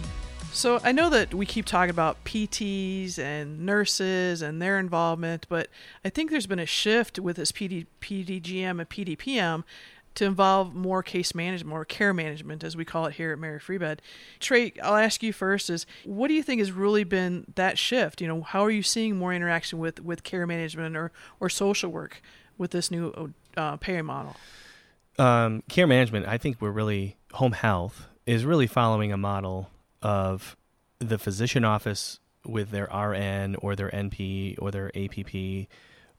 So 0.53 0.81
I 0.83 0.91
know 0.91 1.09
that 1.09 1.33
we 1.33 1.45
keep 1.45 1.65
talking 1.65 1.89
about 1.89 2.23
PTs 2.25 3.17
and 3.17 3.65
nurses 3.65 4.41
and 4.41 4.61
their 4.61 4.79
involvement, 4.79 5.45
but 5.47 5.69
I 6.03 6.09
think 6.09 6.29
there's 6.29 6.45
been 6.45 6.59
a 6.59 6.65
shift 6.65 7.19
with 7.19 7.37
this 7.37 7.53
PD, 7.53 7.87
PDGM 8.01 8.79
and 8.79 8.89
PDPM 8.89 9.63
to 10.15 10.25
involve 10.25 10.75
more 10.75 11.01
case 11.03 11.33
management, 11.33 11.69
more 11.69 11.85
care 11.85 12.13
management, 12.13 12.65
as 12.65 12.75
we 12.75 12.83
call 12.83 13.05
it 13.05 13.13
here 13.13 13.31
at 13.31 13.39
Mary 13.39 13.59
Free 13.59 13.77
Bed. 13.77 14.01
Trey, 14.41 14.73
I'll 14.83 14.97
ask 14.97 15.23
you 15.23 15.31
first: 15.31 15.69
is 15.69 15.85
what 16.03 16.27
do 16.27 16.33
you 16.33 16.43
think 16.43 16.59
has 16.59 16.73
really 16.73 17.05
been 17.05 17.45
that 17.55 17.77
shift? 17.77 18.19
You 18.19 18.27
know, 18.27 18.41
how 18.41 18.61
are 18.65 18.71
you 18.71 18.83
seeing 18.83 19.15
more 19.15 19.33
interaction 19.33 19.79
with 19.79 20.01
with 20.01 20.23
care 20.23 20.45
management 20.45 20.97
or 20.97 21.13
or 21.39 21.47
social 21.47 21.89
work 21.89 22.21
with 22.57 22.71
this 22.71 22.91
new 22.91 23.33
uh, 23.55 23.77
pay 23.77 24.01
model? 24.01 24.35
Um, 25.17 25.63
care 25.69 25.87
management, 25.87 26.27
I 26.27 26.37
think 26.37 26.57
we're 26.59 26.71
really 26.71 27.15
home 27.33 27.53
health 27.53 28.07
is 28.25 28.45
really 28.45 28.67
following 28.67 29.11
a 29.13 29.17
model 29.17 29.69
of 30.01 30.55
the 30.99 31.17
physician 31.17 31.63
office 31.65 32.19
with 32.45 32.71
their 32.71 32.85
RN 32.85 33.55
or 33.55 33.75
their 33.75 33.89
NP 33.89 34.55
or 34.59 34.71
their 34.71 34.91
APP 34.95 35.67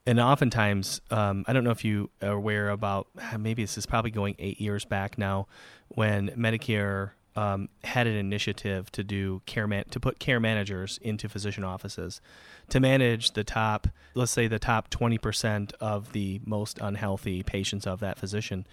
and 0.05 0.19
oftentimes, 0.19 1.01
um, 1.11 1.45
I 1.47 1.53
don't 1.53 1.63
know 1.63 1.71
if 1.71 1.85
you 1.85 2.11
are 2.21 2.31
aware 2.31 2.71
about 2.71 3.07
maybe 3.39 3.63
this 3.63 3.79
is 3.79 3.87
probably 3.87 4.11
going 4.11 4.35
eight 4.39 4.61
years 4.61 4.85
back 4.85 5.17
now, 5.17 5.47
when 5.89 6.31
Medicare 6.31 7.11
um, 7.37 7.69
had 7.85 8.07
an 8.07 8.17
initiative 8.17 8.91
to 8.93 9.05
do 9.05 9.43
care 9.47 9.69
man- 9.69 9.85
to 9.91 10.01
put 10.01 10.19
care 10.19 10.41
managers 10.41 10.99
into 11.03 11.29
physician 11.29 11.65
offices 11.65 12.21
to 12.69 12.81
manage 12.81 13.33
the 13.33 13.45
top, 13.45 13.87
let's 14.15 14.33
say 14.33 14.49
the 14.49 14.59
top 14.59 14.91
twenty 14.91 15.19
percent 15.19 15.73
of 15.81 16.13
the 16.13 16.41
most 16.45 16.79
unhealthy 16.81 17.43
patients 17.43 17.87
of 17.87 18.01
that 18.01 18.19
physician, 18.19 18.67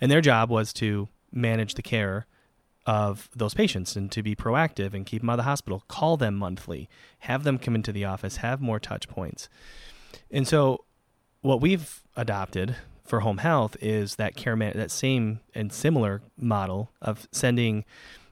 and 0.00 0.10
their 0.10 0.20
job 0.20 0.48
was 0.48 0.72
to 0.72 1.08
manage 1.30 1.74
the 1.74 1.82
care 1.82 2.26
of 2.86 3.28
those 3.34 3.54
patients 3.54 3.96
and 3.96 4.10
to 4.12 4.22
be 4.22 4.34
proactive 4.34 4.94
and 4.94 5.06
keep 5.06 5.22
them 5.22 5.30
out 5.30 5.34
of 5.34 5.38
the 5.38 5.42
hospital, 5.44 5.84
call 5.88 6.16
them 6.16 6.34
monthly, 6.34 6.88
have 7.20 7.44
them 7.44 7.58
come 7.58 7.74
into 7.74 7.92
the 7.92 8.04
office, 8.04 8.36
have 8.36 8.60
more 8.60 8.80
touch 8.80 9.08
points. 9.08 9.48
And 10.30 10.46
so, 10.46 10.84
what 11.42 11.60
we've 11.60 12.02
adopted 12.16 12.76
for 13.04 13.20
home 13.20 13.38
health 13.38 13.76
is 13.80 14.16
that 14.16 14.36
care 14.36 14.56
man- 14.56 14.76
that 14.76 14.90
same 14.90 15.40
and 15.54 15.72
similar 15.72 16.22
model 16.38 16.90
of 17.00 17.28
sending 17.32 17.84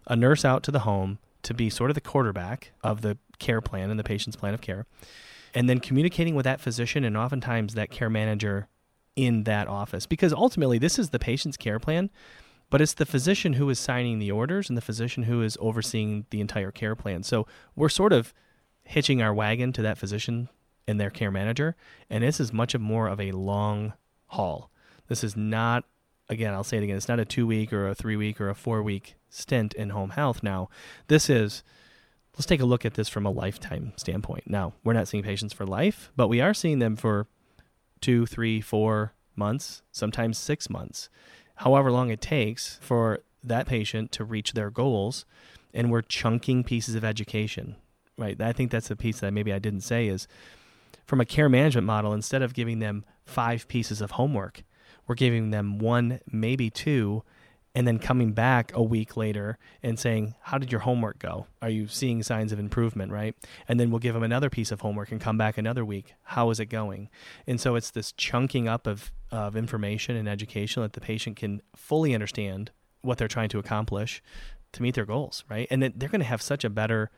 a 0.06 0.16
nurse 0.16 0.44
out 0.44 0.62
to 0.62 0.70
the 0.70 0.80
home 0.80 1.18
to 1.42 1.54
be 1.54 1.70
sort 1.70 1.90
of 1.90 1.94
the 1.94 2.00
quarterback 2.00 2.72
of 2.82 3.02
the 3.02 3.18
care 3.38 3.60
plan 3.60 3.90
and 3.90 3.98
the 3.98 4.04
patient's 4.04 4.36
plan 4.36 4.54
of 4.54 4.60
care, 4.60 4.86
and 5.54 5.68
then 5.68 5.80
communicating 5.80 6.34
with 6.34 6.44
that 6.44 6.60
physician 6.60 7.04
and 7.04 7.16
oftentimes 7.16 7.74
that 7.74 7.90
care 7.90 8.10
manager 8.10 8.68
in 9.16 9.44
that 9.44 9.66
office. 9.66 10.06
Because 10.06 10.32
ultimately 10.32 10.78
this 10.78 10.98
is 10.98 11.10
the 11.10 11.18
patient's 11.18 11.56
care 11.56 11.78
plan 11.78 12.10
but 12.70 12.80
it's 12.80 12.94
the 12.94 13.06
physician 13.06 13.54
who 13.54 13.68
is 13.70 13.78
signing 13.78 14.18
the 14.18 14.30
orders 14.30 14.68
and 14.68 14.76
the 14.76 14.82
physician 14.82 15.24
who 15.24 15.42
is 15.42 15.56
overseeing 15.60 16.26
the 16.30 16.40
entire 16.40 16.70
care 16.70 16.94
plan 16.94 17.22
so 17.22 17.46
we're 17.74 17.88
sort 17.88 18.12
of 18.12 18.32
hitching 18.88 19.20
our 19.20 19.34
wagon 19.34 19.70
to 19.72 19.82
that 19.82 19.98
physician 19.98 20.48
and 20.88 20.98
their 20.98 21.10
care 21.10 21.30
manager. 21.30 21.76
And 22.08 22.24
this 22.24 22.40
is 22.40 22.52
much 22.52 22.76
more 22.76 23.06
of 23.06 23.20
a 23.20 23.32
long 23.32 23.92
haul. 24.26 24.70
This 25.08 25.22
is 25.22 25.36
not, 25.36 25.84
again, 26.28 26.54
I'll 26.54 26.64
say 26.64 26.78
it 26.78 26.82
again, 26.82 26.96
it's 26.96 27.08
not 27.08 27.20
a 27.20 27.26
two 27.26 27.46
week 27.46 27.72
or 27.72 27.86
a 27.86 27.94
three 27.94 28.16
week 28.16 28.40
or 28.40 28.48
a 28.48 28.54
four 28.54 28.82
week 28.82 29.14
stint 29.28 29.74
in 29.74 29.90
home 29.90 30.10
health 30.10 30.42
now. 30.42 30.70
This 31.08 31.28
is, 31.28 31.62
let's 32.34 32.46
take 32.46 32.60
a 32.60 32.66
look 32.66 32.86
at 32.86 32.94
this 32.94 33.10
from 33.10 33.26
a 33.26 33.30
lifetime 33.30 33.92
standpoint. 33.96 34.48
Now, 34.48 34.72
we're 34.82 34.94
not 34.94 35.06
seeing 35.06 35.22
patients 35.22 35.52
for 35.52 35.66
life, 35.66 36.10
but 36.16 36.28
we 36.28 36.40
are 36.40 36.54
seeing 36.54 36.78
them 36.78 36.96
for 36.96 37.26
two, 38.00 38.24
three, 38.24 38.62
four 38.62 39.12
months, 39.36 39.82
sometimes 39.92 40.38
six 40.38 40.70
months, 40.70 41.10
however 41.58 41.90
long 41.90 42.10
it 42.10 42.20
takes 42.20 42.78
for 42.80 43.20
that 43.44 43.66
patient 43.66 44.12
to 44.12 44.24
reach 44.24 44.52
their 44.52 44.70
goals. 44.70 45.24
And 45.74 45.90
we're 45.90 46.02
chunking 46.02 46.64
pieces 46.64 46.94
of 46.94 47.04
education, 47.04 47.76
right? 48.16 48.40
I 48.40 48.52
think 48.52 48.70
that's 48.70 48.88
the 48.88 48.96
piece 48.96 49.20
that 49.20 49.32
maybe 49.32 49.52
I 49.52 49.58
didn't 49.58 49.82
say 49.82 50.08
is 50.08 50.26
from 51.06 51.20
a 51.20 51.26
care 51.26 51.48
management 51.48 51.86
model, 51.86 52.12
instead 52.12 52.42
of 52.42 52.54
giving 52.54 52.78
them 52.78 53.04
five 53.24 53.68
pieces 53.68 54.00
of 54.00 54.12
homework, 54.12 54.62
we're 55.06 55.14
giving 55.14 55.50
them 55.50 55.78
one, 55.78 56.20
maybe 56.30 56.70
two, 56.70 57.22
and 57.74 57.86
then 57.86 57.98
coming 57.98 58.32
back 58.32 58.72
a 58.74 58.82
week 58.82 59.16
later 59.16 59.58
and 59.82 59.98
saying, 59.98 60.34
How 60.42 60.58
did 60.58 60.72
your 60.72 60.80
homework 60.80 61.18
go? 61.18 61.46
Are 61.62 61.70
you 61.70 61.86
seeing 61.86 62.22
signs 62.22 62.52
of 62.52 62.58
improvement, 62.58 63.12
right? 63.12 63.34
And 63.68 63.78
then 63.78 63.90
we'll 63.90 64.00
give 64.00 64.14
them 64.14 64.22
another 64.22 64.50
piece 64.50 64.72
of 64.72 64.80
homework 64.80 65.12
and 65.12 65.20
come 65.20 65.38
back 65.38 65.58
another 65.58 65.84
week. 65.84 66.14
How 66.22 66.50
is 66.50 66.60
it 66.60 66.66
going? 66.66 67.08
And 67.46 67.60
so 67.60 67.76
it's 67.76 67.90
this 67.90 68.12
chunking 68.12 68.68
up 68.68 68.86
of, 68.86 69.12
of 69.30 69.56
information 69.56 70.16
and 70.16 70.28
education 70.28 70.82
that 70.82 70.94
the 70.94 71.00
patient 71.00 71.36
can 71.36 71.62
fully 71.76 72.14
understand 72.14 72.70
what 73.02 73.18
they're 73.18 73.28
trying 73.28 73.48
to 73.50 73.58
accomplish 73.58 74.22
to 74.72 74.82
meet 74.82 74.94
their 74.94 75.06
goals, 75.06 75.44
right? 75.48 75.66
And 75.70 75.82
then 75.82 75.94
they're 75.96 76.08
going 76.08 76.20
to 76.20 76.26
have 76.26 76.42
such 76.42 76.64
a 76.64 76.70
better 76.70 77.10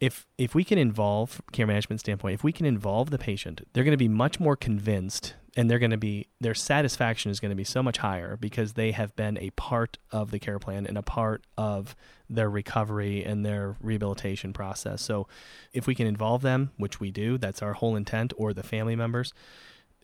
if 0.00 0.26
if 0.38 0.54
we 0.54 0.64
can 0.64 0.78
involve 0.78 1.42
care 1.52 1.66
management 1.66 2.00
standpoint, 2.00 2.34
if 2.34 2.42
we 2.42 2.52
can 2.52 2.64
involve 2.64 3.10
the 3.10 3.18
patient, 3.18 3.66
they're 3.72 3.84
going 3.84 3.92
to 3.92 3.98
be 3.98 4.08
much 4.08 4.40
more 4.40 4.56
convinced 4.56 5.34
and 5.56 5.70
they're 5.70 5.78
going 5.78 5.90
to 5.90 5.96
be 5.96 6.28
their 6.40 6.54
satisfaction 6.54 7.30
is 7.30 7.40
going 7.40 7.50
to 7.50 7.56
be 7.56 7.64
so 7.64 7.82
much 7.82 7.98
higher 7.98 8.36
because 8.36 8.74
they 8.74 8.92
have 8.92 9.14
been 9.16 9.36
a 9.38 9.50
part 9.50 9.98
of 10.10 10.30
the 10.30 10.38
care 10.38 10.58
plan 10.58 10.86
and 10.86 10.96
a 10.96 11.02
part 11.02 11.44
of 11.58 11.96
their 12.28 12.48
recovery 12.48 13.24
and 13.24 13.44
their 13.44 13.76
rehabilitation 13.80 14.52
process. 14.52 15.02
So 15.02 15.26
if 15.72 15.86
we 15.86 15.94
can 15.94 16.06
involve 16.06 16.42
them, 16.42 16.70
which 16.76 17.00
we 17.00 17.10
do, 17.10 17.38
that's 17.38 17.62
our 17.62 17.72
whole 17.72 17.96
intent 17.96 18.32
or 18.36 18.52
the 18.52 18.62
family 18.62 18.94
members, 18.94 19.32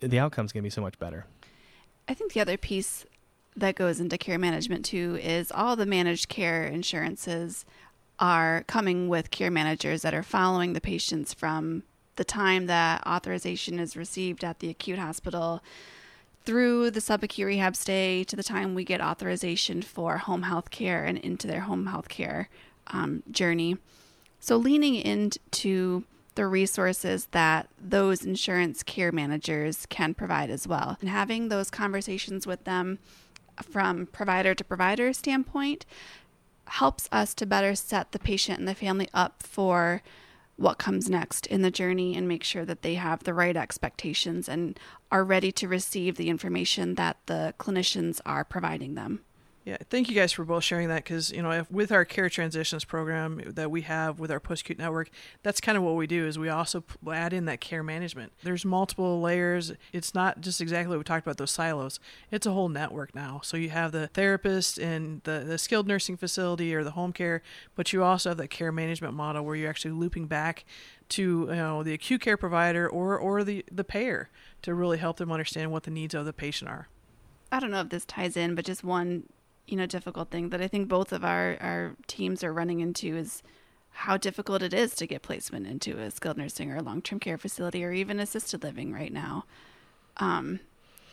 the 0.01 0.19
outcome 0.19 0.47
is 0.47 0.53
going 0.53 0.63
to 0.63 0.67
be 0.67 0.71
so 0.71 0.83
much 0.83 0.99
better. 0.99 1.27
I 2.09 2.15
think 2.15 2.33
the 2.33 2.41
other 2.41 2.57
piece 2.57 3.05
that 3.57 3.75
goes 3.75 4.01
into 4.01 4.19
care 4.19 4.39
management 4.39 4.85
too 4.85 5.19
is 5.23 5.51
all 5.51 5.77
the 5.77 5.87
managed 5.87 6.29
care 6.29 6.65
insurances 6.65 7.65
are 8.19 8.65
coming 8.67 9.09
with 9.09 9.31
care 9.31 9.51
managers 9.51 10.03
that 10.03 10.15
are 10.15 10.23
following 10.23 10.73
the 10.73 10.81
patients 10.81 11.35
from 11.35 11.83
the 12.17 12.25
time 12.25 12.67
that 12.67 13.07
authorization 13.07 13.79
is 13.79 13.97
received 13.97 14.45
at 14.45 14.59
the 14.59 14.69
acute 14.69 14.99
hospital 14.99 15.63
through 16.45 16.91
the 16.93 17.01
subacute 17.01 17.47
rehab 17.47 17.75
stay 17.75 18.23
to 18.25 18.37
the 18.37 18.43
time 18.43 18.75
we 18.75 18.85
get 18.85 19.01
authorization 19.01 19.83
for 19.83 20.19
home 20.19 20.43
health 20.43 20.71
care 20.71 21.05
and 21.05 21.19
into 21.19 21.47
their 21.47 21.63
home 21.63 21.87
health 21.87 22.09
care 22.09 22.49
um, 22.89 23.23
journey. 23.31 23.77
So, 24.39 24.57
leaning 24.57 24.95
into 24.95 26.05
the 26.37 26.47
resources 26.47 27.27
that 27.33 27.69
those 27.81 28.25
insurance 28.25 28.83
care 28.83 29.11
managers 29.11 29.87
can 29.87 30.15
provide 30.15 30.51
as 30.51 30.69
well, 30.69 30.97
and 31.01 31.11
having 31.11 31.49
those 31.49 31.71
conversations 31.71 32.47
with 32.47 32.63
them 32.65 32.99
from 33.63 34.07
provider 34.07 34.55
to 34.55 34.63
provider 34.63 35.13
standpoint 35.13 35.85
helps 36.67 37.09
us 37.11 37.33
to 37.35 37.47
better 37.47 37.75
set 37.75 38.13
the 38.13 38.19
patient 38.19 38.59
and 38.59 38.69
the 38.69 38.75
family 38.75 39.09
up 39.15 39.43
for 39.43 40.03
what 40.57 40.79
comes 40.79 41.11
next 41.11 41.47
in 41.47 41.63
the 41.63 41.71
journey 41.71 42.17
and 42.17 42.27
make 42.27 42.43
sure 42.43 42.65
that 42.65 42.83
they 42.83 42.95
have 42.95 43.25
the 43.25 43.35
right 43.35 43.57
expectations 43.57 44.49
and 44.49 44.79
are 45.13 45.23
ready 45.23 45.53
to 45.53 45.69
receive 45.69 46.17
the 46.17 46.31
information 46.31 46.95
that 46.95 47.19
the 47.27 47.55
clinicians 47.59 48.21
are 48.25 48.45
providing 48.45 48.95
them. 48.95 49.21
Yeah, 49.67 49.79
thank 49.91 50.09
you 50.09 50.15
guys 50.15 50.31
for 50.31 50.45
both 50.45 50.63
sharing 50.63 50.87
that 50.91 51.03
because 51.03 51.33
you 51.33 51.43
know 51.43 51.67
with 51.73 51.91
our 51.91 52.05
care 52.05 52.31
transitions 52.31 52.85
program 52.85 53.43
that 53.45 53.69
we 53.69 53.81
have 53.81 54.21
with 54.21 54.31
our 54.31 54.39
post 54.39 54.63
acute 54.63 54.79
network, 54.79 55.11
that's 55.43 55.61
kind 55.61 55.77
of 55.77 55.83
what 55.83 55.97
we 55.97 56.07
do 56.07 56.25
is 56.25 56.39
we 56.39 56.49
also 56.49 56.85
add 57.13 57.33
in 57.33 57.47
that 57.47 57.61
care 57.61 57.83
management. 57.83 58.33
There's 58.45 58.65
multiple 58.65 59.21
layers. 59.21 59.73
It's 59.93 60.15
not 60.15 60.41
just 60.41 60.61
exactly 60.61 60.91
what 60.91 60.99
we 60.99 61.05
talked 61.05 61.27
about 61.27 61.39
those 61.39 61.51
silos. 61.51 61.99
It's 62.31 62.47
a 62.47 62.53
whole 62.53 62.69
network 62.69 63.13
now. 63.13 63.41
So 63.43 63.57
you 63.57 63.71
have 63.71 63.91
the 63.91 64.07
therapist 64.07 64.79
and 64.79 65.21
the 65.25 65.43
the 65.45 65.59
skilled 65.59 65.89
nursing 65.89 66.17
facility 66.17 66.73
or 66.73 66.85
the 66.85 66.93
home 66.93 67.13
care, 67.13 67.43
but 67.75 67.93
you 67.93 68.05
also 68.05 68.31
have 68.31 68.39
that 68.39 68.51
care 68.51 68.71
management 68.71 69.15
model 69.15 69.45
where 69.45 69.57
you're 69.57 69.69
actually 69.69 69.95
looping 69.95 70.29
back 70.29 70.65
to 71.09 71.47
you 71.49 71.57
know 71.57 71.83
the 71.83 71.93
acute 71.93 72.21
care 72.21 72.37
provider 72.37 72.89
or 72.89 73.19
or 73.19 73.43
the 73.43 73.65
the 73.73 73.83
payer 73.83 74.31
to 74.63 74.75
really 74.75 74.99
help 74.99 75.17
them 75.17 75.33
understand 75.33 75.73
what 75.73 75.83
the 75.83 75.91
needs 75.91 76.15
of 76.15 76.25
the 76.25 76.33
patient 76.33 76.71
are. 76.71 76.87
I 77.51 77.59
don't 77.59 77.73
know 77.73 77.81
if 77.81 77.89
this 77.89 78.05
ties 78.05 78.37
in, 78.37 78.55
but 78.55 78.65
just 78.65 78.85
one 78.85 79.25
you 79.67 79.77
know 79.77 79.87
difficult 79.87 80.31
thing 80.31 80.51
that 80.51 80.61
I 80.61 80.69
think 80.69 80.89
both 80.89 81.13
of 81.13 81.25
our 81.25 81.57
our 81.61 81.97
teams 82.07 82.45
are 82.45 82.53
running 82.53 82.81
into 82.81 83.17
is 83.17 83.43
how 83.91 84.17
difficult 84.17 84.63
it 84.63 84.75
is 84.75 84.95
to 84.95 85.07
get 85.07 85.23
placement 85.23 85.67
into 85.67 85.99
a 85.99 86.11
skilled 86.11 86.37
nursing 86.37 86.71
or 86.71 86.83
long 86.83 87.01
term 87.01 87.19
care 87.19 87.39
facility 87.39 87.83
or 87.85 87.93
even 87.93 88.21
assisted 88.21 88.63
living 88.63 88.93
right 88.93 89.13
now. 89.13 89.45
Um, 90.19 90.61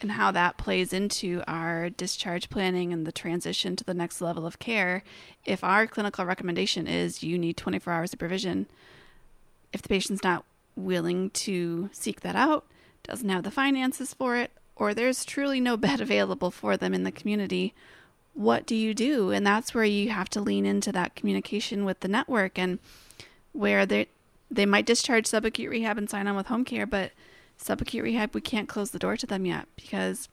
and 0.01 0.11
how 0.11 0.31
that 0.31 0.57
plays 0.57 0.91
into 0.91 1.41
our 1.47 1.89
discharge 1.89 2.49
planning 2.49 2.91
and 2.91 3.07
the 3.07 3.11
transition 3.11 3.77
to 3.77 3.85
the 3.85 3.93
next 3.93 4.19
level 4.19 4.45
of 4.45 4.59
care. 4.59 5.01
If 5.45 5.63
our 5.63 5.87
clinical 5.87 6.25
recommendation 6.25 6.87
is 6.87 7.23
you 7.23 7.37
need 7.37 7.55
24 7.55 7.93
hours 7.93 8.13
of 8.13 8.19
provision, 8.19 8.67
if 9.71 9.81
the 9.81 9.89
patient's 9.89 10.23
not 10.23 10.43
willing 10.75 11.29
to 11.29 11.89
seek 11.93 12.19
that 12.19 12.35
out, 12.35 12.65
doesn't 13.03 13.29
have 13.29 13.43
the 13.43 13.51
finances 13.51 14.13
for 14.13 14.35
it, 14.35 14.51
or 14.75 14.93
there's 14.93 15.23
truly 15.23 15.61
no 15.61 15.77
bed 15.77 16.01
available 16.01 16.51
for 16.51 16.75
them 16.75 16.93
in 16.93 17.03
the 17.03 17.11
community, 17.11 17.73
what 18.33 18.65
do 18.65 18.75
you 18.75 18.93
do? 18.93 19.31
And 19.31 19.45
that's 19.45 19.73
where 19.73 19.83
you 19.83 20.09
have 20.09 20.29
to 20.29 20.41
lean 20.41 20.65
into 20.65 20.91
that 20.91 21.15
communication 21.15 21.85
with 21.85 21.99
the 21.99 22.07
network 22.07 22.57
and 22.57 22.79
where 23.51 23.85
they 23.85 24.07
they 24.49 24.65
might 24.65 24.85
discharge 24.85 25.25
subacute 25.25 25.69
rehab 25.69 25.97
and 25.97 26.09
sign 26.09 26.27
on 26.27 26.35
with 26.35 26.47
home 26.47 26.65
care, 26.65 26.85
but 26.85 27.11
subacute 27.59 28.03
rehab 28.03 28.33
we 28.33 28.41
can't 28.41 28.69
close 28.69 28.91
the 28.91 28.99
door 28.99 29.17
to 29.17 29.25
them 29.25 29.45
yet 29.45 29.67
because 29.75 30.29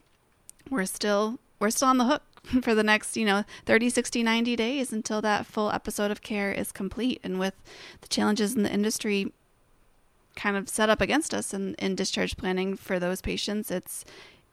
we're 0.69 0.85
still 0.85 1.39
we're 1.59 1.69
still 1.69 1.87
on 1.87 1.97
the 1.97 2.05
hook 2.05 2.23
for 2.61 2.75
the 2.75 2.83
next, 2.83 3.15
you 3.15 3.25
know, 3.25 3.43
30, 3.65 3.89
60, 3.89 4.23
90 4.23 4.55
days 4.55 4.91
until 4.91 5.21
that 5.21 5.45
full 5.45 5.71
episode 5.71 6.11
of 6.11 6.21
care 6.21 6.51
is 6.51 6.71
complete. 6.71 7.19
And 7.23 7.39
with 7.39 7.53
the 8.01 8.07
challenges 8.07 8.55
in 8.55 8.63
the 8.63 8.73
industry 8.73 9.31
kind 10.35 10.55
of 10.55 10.69
set 10.69 10.89
up 10.89 11.01
against 11.01 11.33
us 11.33 11.53
in, 11.53 11.75
in 11.75 11.95
discharge 11.95 12.37
planning 12.37 12.75
for 12.75 12.99
those 12.99 13.21
patients, 13.21 13.69
it's 13.69 14.05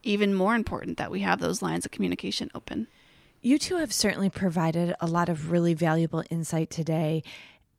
even 0.02 0.34
more 0.34 0.54
important 0.54 0.98
that 0.98 1.10
we 1.10 1.20
have 1.20 1.40
those 1.40 1.62
lines 1.62 1.84
of 1.84 1.90
communication 1.90 2.50
open. 2.54 2.88
You 3.40 3.56
two 3.56 3.76
have 3.76 3.92
certainly 3.92 4.30
provided 4.30 4.96
a 5.00 5.06
lot 5.06 5.28
of 5.28 5.52
really 5.52 5.72
valuable 5.72 6.24
insight 6.28 6.70
today 6.70 7.22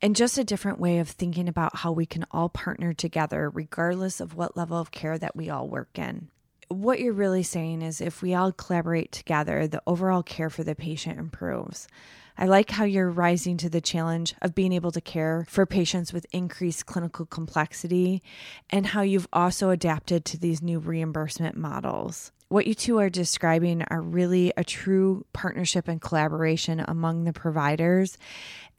and 0.02 0.16
just 0.16 0.38
a 0.38 0.46
different 0.46 0.80
way 0.80 1.00
of 1.00 1.10
thinking 1.10 1.50
about 1.50 1.76
how 1.76 1.92
we 1.92 2.06
can 2.06 2.26
all 2.32 2.48
partner 2.48 2.94
together, 2.94 3.50
regardless 3.50 4.22
of 4.22 4.36
what 4.36 4.56
level 4.56 4.78
of 4.78 4.92
care 4.92 5.18
that 5.18 5.36
we 5.36 5.50
all 5.50 5.68
work 5.68 6.00
in. 6.00 6.30
What 6.70 7.02
you're 7.02 7.12
really 7.12 7.44
saying 7.44 7.82
is 7.82 8.00
if 8.00 8.22
we 8.22 8.34
all 8.34 8.54
collaborate 8.54 9.12
together, 9.12 9.68
the 9.68 9.82
overall 9.86 10.24
care 10.24 10.50
for 10.50 10.64
the 10.64 10.76
patient 10.76 11.20
improves. 11.20 11.90
I 12.38 12.46
like 12.46 12.70
how 12.70 12.86
you're 12.86 13.10
rising 13.10 13.58
to 13.58 13.70
the 13.70 13.82
challenge 13.82 14.36
of 14.42 14.56
being 14.56 14.72
able 14.72 14.94
to 14.94 15.02
care 15.02 15.46
for 15.50 15.66
patients 15.66 16.14
with 16.14 16.26
increased 16.32 16.86
clinical 16.86 17.26
complexity 17.26 18.24
and 18.70 18.86
how 18.86 19.02
you've 19.02 19.28
also 19.34 19.72
adapted 19.72 20.24
to 20.24 20.38
these 20.38 20.62
new 20.62 20.80
reimbursement 20.80 21.58
models 21.58 22.32
what 22.50 22.68
you 22.68 22.74
two 22.74 22.98
are 22.98 23.10
describing 23.10 23.84
are 23.90 24.02
really 24.02 24.52
a 24.58 24.64
true 24.64 25.26
partnership 25.34 25.88
and 25.88 26.02
collaboration 26.02 26.84
among 26.88 27.24
the 27.24 27.34
providers 27.34 28.18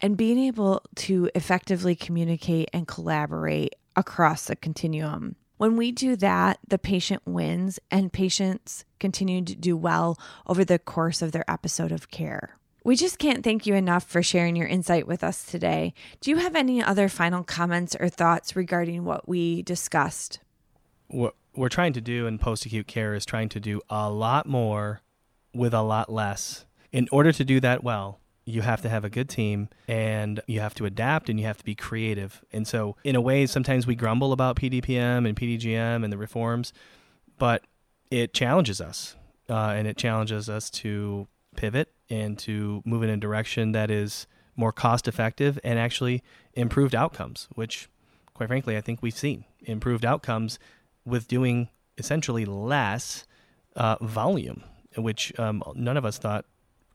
and 0.00 0.16
being 0.16 0.38
able 0.38 0.83
to 0.96 1.30
effectively 1.35 1.94
communicate 1.94 2.68
and 2.72 2.87
collaborate 2.87 3.74
across 3.96 4.46
the 4.46 4.56
continuum. 4.56 5.37
When 5.56 5.76
we 5.76 5.92
do 5.92 6.16
that, 6.16 6.59
the 6.66 6.78
patient 6.78 7.22
wins 7.26 7.78
and 7.90 8.12
patients 8.12 8.85
continue 8.98 9.44
to 9.44 9.54
do 9.54 9.76
well 9.76 10.18
over 10.46 10.64
the 10.64 10.78
course 10.78 11.22
of 11.22 11.33
their 11.33 11.48
episode 11.48 11.92
of 11.92 12.11
care. 12.11 12.56
We 12.83 12.96
just 12.96 13.18
can't 13.18 13.44
thank 13.44 13.66
you 13.66 13.74
enough 13.74 14.04
for 14.04 14.22
sharing 14.22 14.56
your 14.56 14.66
insight 14.66 15.06
with 15.06 15.22
us 15.22 15.44
today. 15.44 15.92
Do 16.20 16.30
you 16.30 16.38
have 16.38 16.56
any 16.56 16.83
other 16.83 17.11
final 17.11 17.44
comments 17.44 17.94
or 18.00 18.09
thoughts 18.09 18.56
regarding 18.56 19.04
what 19.04 19.28
we 19.28 19.62
discussed? 19.62 20.40
What 21.09 21.35
we're 21.54 21.68
trying 21.68 21.92
to 21.94 22.00
do 22.00 22.26
in 22.26 22.38
post 22.38 22.66
acute 22.66 22.86
care 22.86 23.14
is 23.14 23.24
trying 23.24 23.48
to 23.50 23.60
do 23.60 23.80
a 23.88 24.10
lot 24.10 24.46
more 24.46 25.00
with 25.54 25.74
a 25.74 25.82
lot 25.82 26.12
less. 26.12 26.64
In 26.92 27.08
order 27.10 27.32
to 27.32 27.44
do 27.44 27.60
that 27.60 27.82
well, 27.84 28.20
you 28.44 28.62
have 28.62 28.82
to 28.82 28.88
have 28.88 29.04
a 29.04 29.10
good 29.10 29.28
team 29.28 29.68
and 29.86 30.40
you 30.46 30.60
have 30.60 30.74
to 30.74 30.86
adapt 30.86 31.28
and 31.28 31.38
you 31.38 31.46
have 31.46 31.58
to 31.58 31.64
be 31.64 31.74
creative. 31.74 32.44
And 32.52 32.66
so, 32.66 32.96
in 33.04 33.14
a 33.16 33.20
way, 33.20 33.46
sometimes 33.46 33.86
we 33.86 33.94
grumble 33.94 34.32
about 34.32 34.56
PDPM 34.56 35.28
and 35.28 35.36
PDGM 35.36 36.02
and 36.02 36.12
the 36.12 36.18
reforms, 36.18 36.72
but 37.38 37.62
it 38.10 38.34
challenges 38.34 38.80
us 38.80 39.16
uh, 39.48 39.74
and 39.76 39.86
it 39.86 39.96
challenges 39.96 40.48
us 40.48 40.70
to 40.70 41.28
pivot 41.56 41.92
and 42.08 42.38
to 42.38 42.82
move 42.84 43.02
in 43.02 43.10
a 43.10 43.16
direction 43.16 43.72
that 43.72 43.90
is 43.90 44.26
more 44.56 44.72
cost 44.72 45.06
effective 45.06 45.58
and 45.62 45.78
actually 45.78 46.22
improved 46.54 46.94
outcomes, 46.94 47.48
which, 47.54 47.88
quite 48.34 48.48
frankly, 48.48 48.76
I 48.76 48.80
think 48.80 49.00
we've 49.02 49.16
seen 49.16 49.44
improved 49.60 50.04
outcomes 50.04 50.58
with 51.04 51.28
doing 51.28 51.68
essentially 51.98 52.44
less 52.44 53.26
uh, 53.76 53.96
volume, 54.00 54.62
which 54.96 55.38
um, 55.38 55.62
none 55.74 55.96
of 55.96 56.04
us 56.04 56.18
thought 56.18 56.44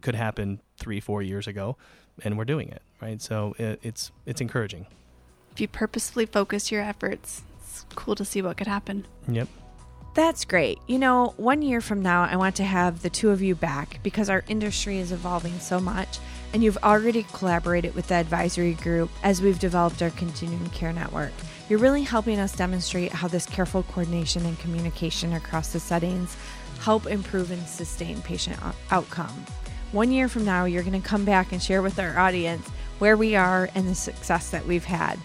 could 0.01 0.15
happen 0.15 0.61
three, 0.77 0.99
four 0.99 1.21
years 1.21 1.47
ago, 1.47 1.77
and 2.23 2.37
we're 2.37 2.45
doing 2.45 2.69
it, 2.69 2.81
right? 3.01 3.21
So 3.21 3.55
it, 3.57 3.79
it's 3.83 4.11
it's 4.25 4.41
encouraging. 4.41 4.87
If 5.51 5.61
you 5.61 5.67
purposefully 5.67 6.25
focus 6.25 6.71
your 6.71 6.81
efforts, 6.81 7.41
it's 7.59 7.85
cool 7.95 8.15
to 8.15 8.25
see 8.25 8.41
what 8.41 8.57
could 8.57 8.67
happen. 8.67 9.05
Yep. 9.27 9.47
That's 10.13 10.45
great. 10.45 10.79
You 10.87 10.97
know, 10.97 11.33
one 11.35 11.61
year 11.61 11.81
from 11.81 12.01
now, 12.01 12.23
I 12.23 12.37
want 12.37 12.55
to 12.57 12.63
have 12.63 13.01
the 13.01 13.09
two 13.09 13.31
of 13.31 13.41
you 13.41 13.53
back 13.53 13.99
because 14.01 14.29
our 14.29 14.45
industry 14.47 14.97
is 14.99 15.11
evolving 15.11 15.59
so 15.59 15.79
much, 15.79 16.19
and 16.53 16.63
you've 16.63 16.77
already 16.83 17.23
collaborated 17.33 17.95
with 17.95 18.07
the 18.07 18.15
advisory 18.15 18.75
group 18.75 19.09
as 19.23 19.41
we've 19.41 19.59
developed 19.59 20.01
our 20.01 20.11
continuing 20.11 20.69
care 20.69 20.93
network. 20.93 21.33
You're 21.67 21.79
really 21.79 22.03
helping 22.03 22.39
us 22.39 22.55
demonstrate 22.55 23.11
how 23.11 23.27
this 23.27 23.47
careful 23.47 23.83
coordination 23.83 24.45
and 24.45 24.57
communication 24.59 25.33
across 25.33 25.73
the 25.73 25.79
settings 25.79 26.37
help 26.81 27.07
improve 27.07 27.49
and 27.49 27.65
sustain 27.67 28.21
patient 28.21 28.57
outcome. 28.91 29.45
One 29.91 30.11
year 30.11 30.27
from 30.27 30.45
now, 30.45 30.65
you're 30.65 30.83
going 30.83 31.01
to 31.01 31.07
come 31.07 31.25
back 31.25 31.51
and 31.51 31.61
share 31.61 31.81
with 31.81 31.97
our 31.99 32.17
audience 32.19 32.67
where 32.99 33.17
we 33.17 33.35
are 33.35 33.69
and 33.73 33.87
the 33.87 33.95
success 33.95 34.51
that 34.51 34.65
we've 34.67 34.85
had. 34.85 35.17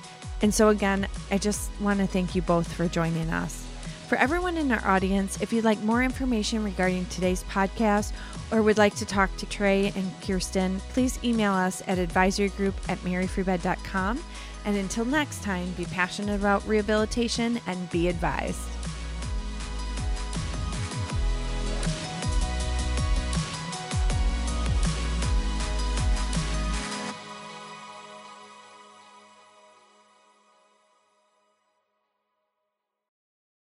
And 0.43 0.55
so, 0.55 0.68
again, 0.68 1.09
I 1.30 1.36
just 1.36 1.70
want 1.80 2.01
to 2.01 2.07
thank 2.07 2.34
you 2.34 2.41
both 2.41 2.72
for 2.72 2.88
joining 2.88 3.30
us. 3.30 3.66
For 4.09 4.16
everyone 4.16 4.57
in 4.57 4.72
our 4.72 4.84
audience, 4.84 5.41
if 5.41 5.53
you'd 5.53 5.64
like 5.64 5.80
more 5.82 6.03
information 6.03 6.64
regarding 6.64 7.07
today's 7.07 7.45
podcast 7.45 8.12
or 8.51 8.62
would 8.62 8.78
like 8.78 8.95
to 8.97 9.05
talk 9.05 9.36
to 9.36 9.47
Trey 9.47 9.93
and 9.95 10.11
Kirsten, 10.22 10.80
please 10.88 11.18
email 11.22 11.53
us 11.53 11.82
at 11.86 11.99
advisorygroup 11.99 12.74
at 12.88 12.99
maryfreebed.com. 12.99 14.18
And 14.64 14.76
until 14.76 15.04
next 15.04 15.42
time, 15.42 15.70
be 15.72 15.84
passionate 15.86 16.38
about 16.38 16.66
rehabilitation 16.66 17.61
and 17.66 17.90
be 17.90 18.08
advised. 18.08 18.61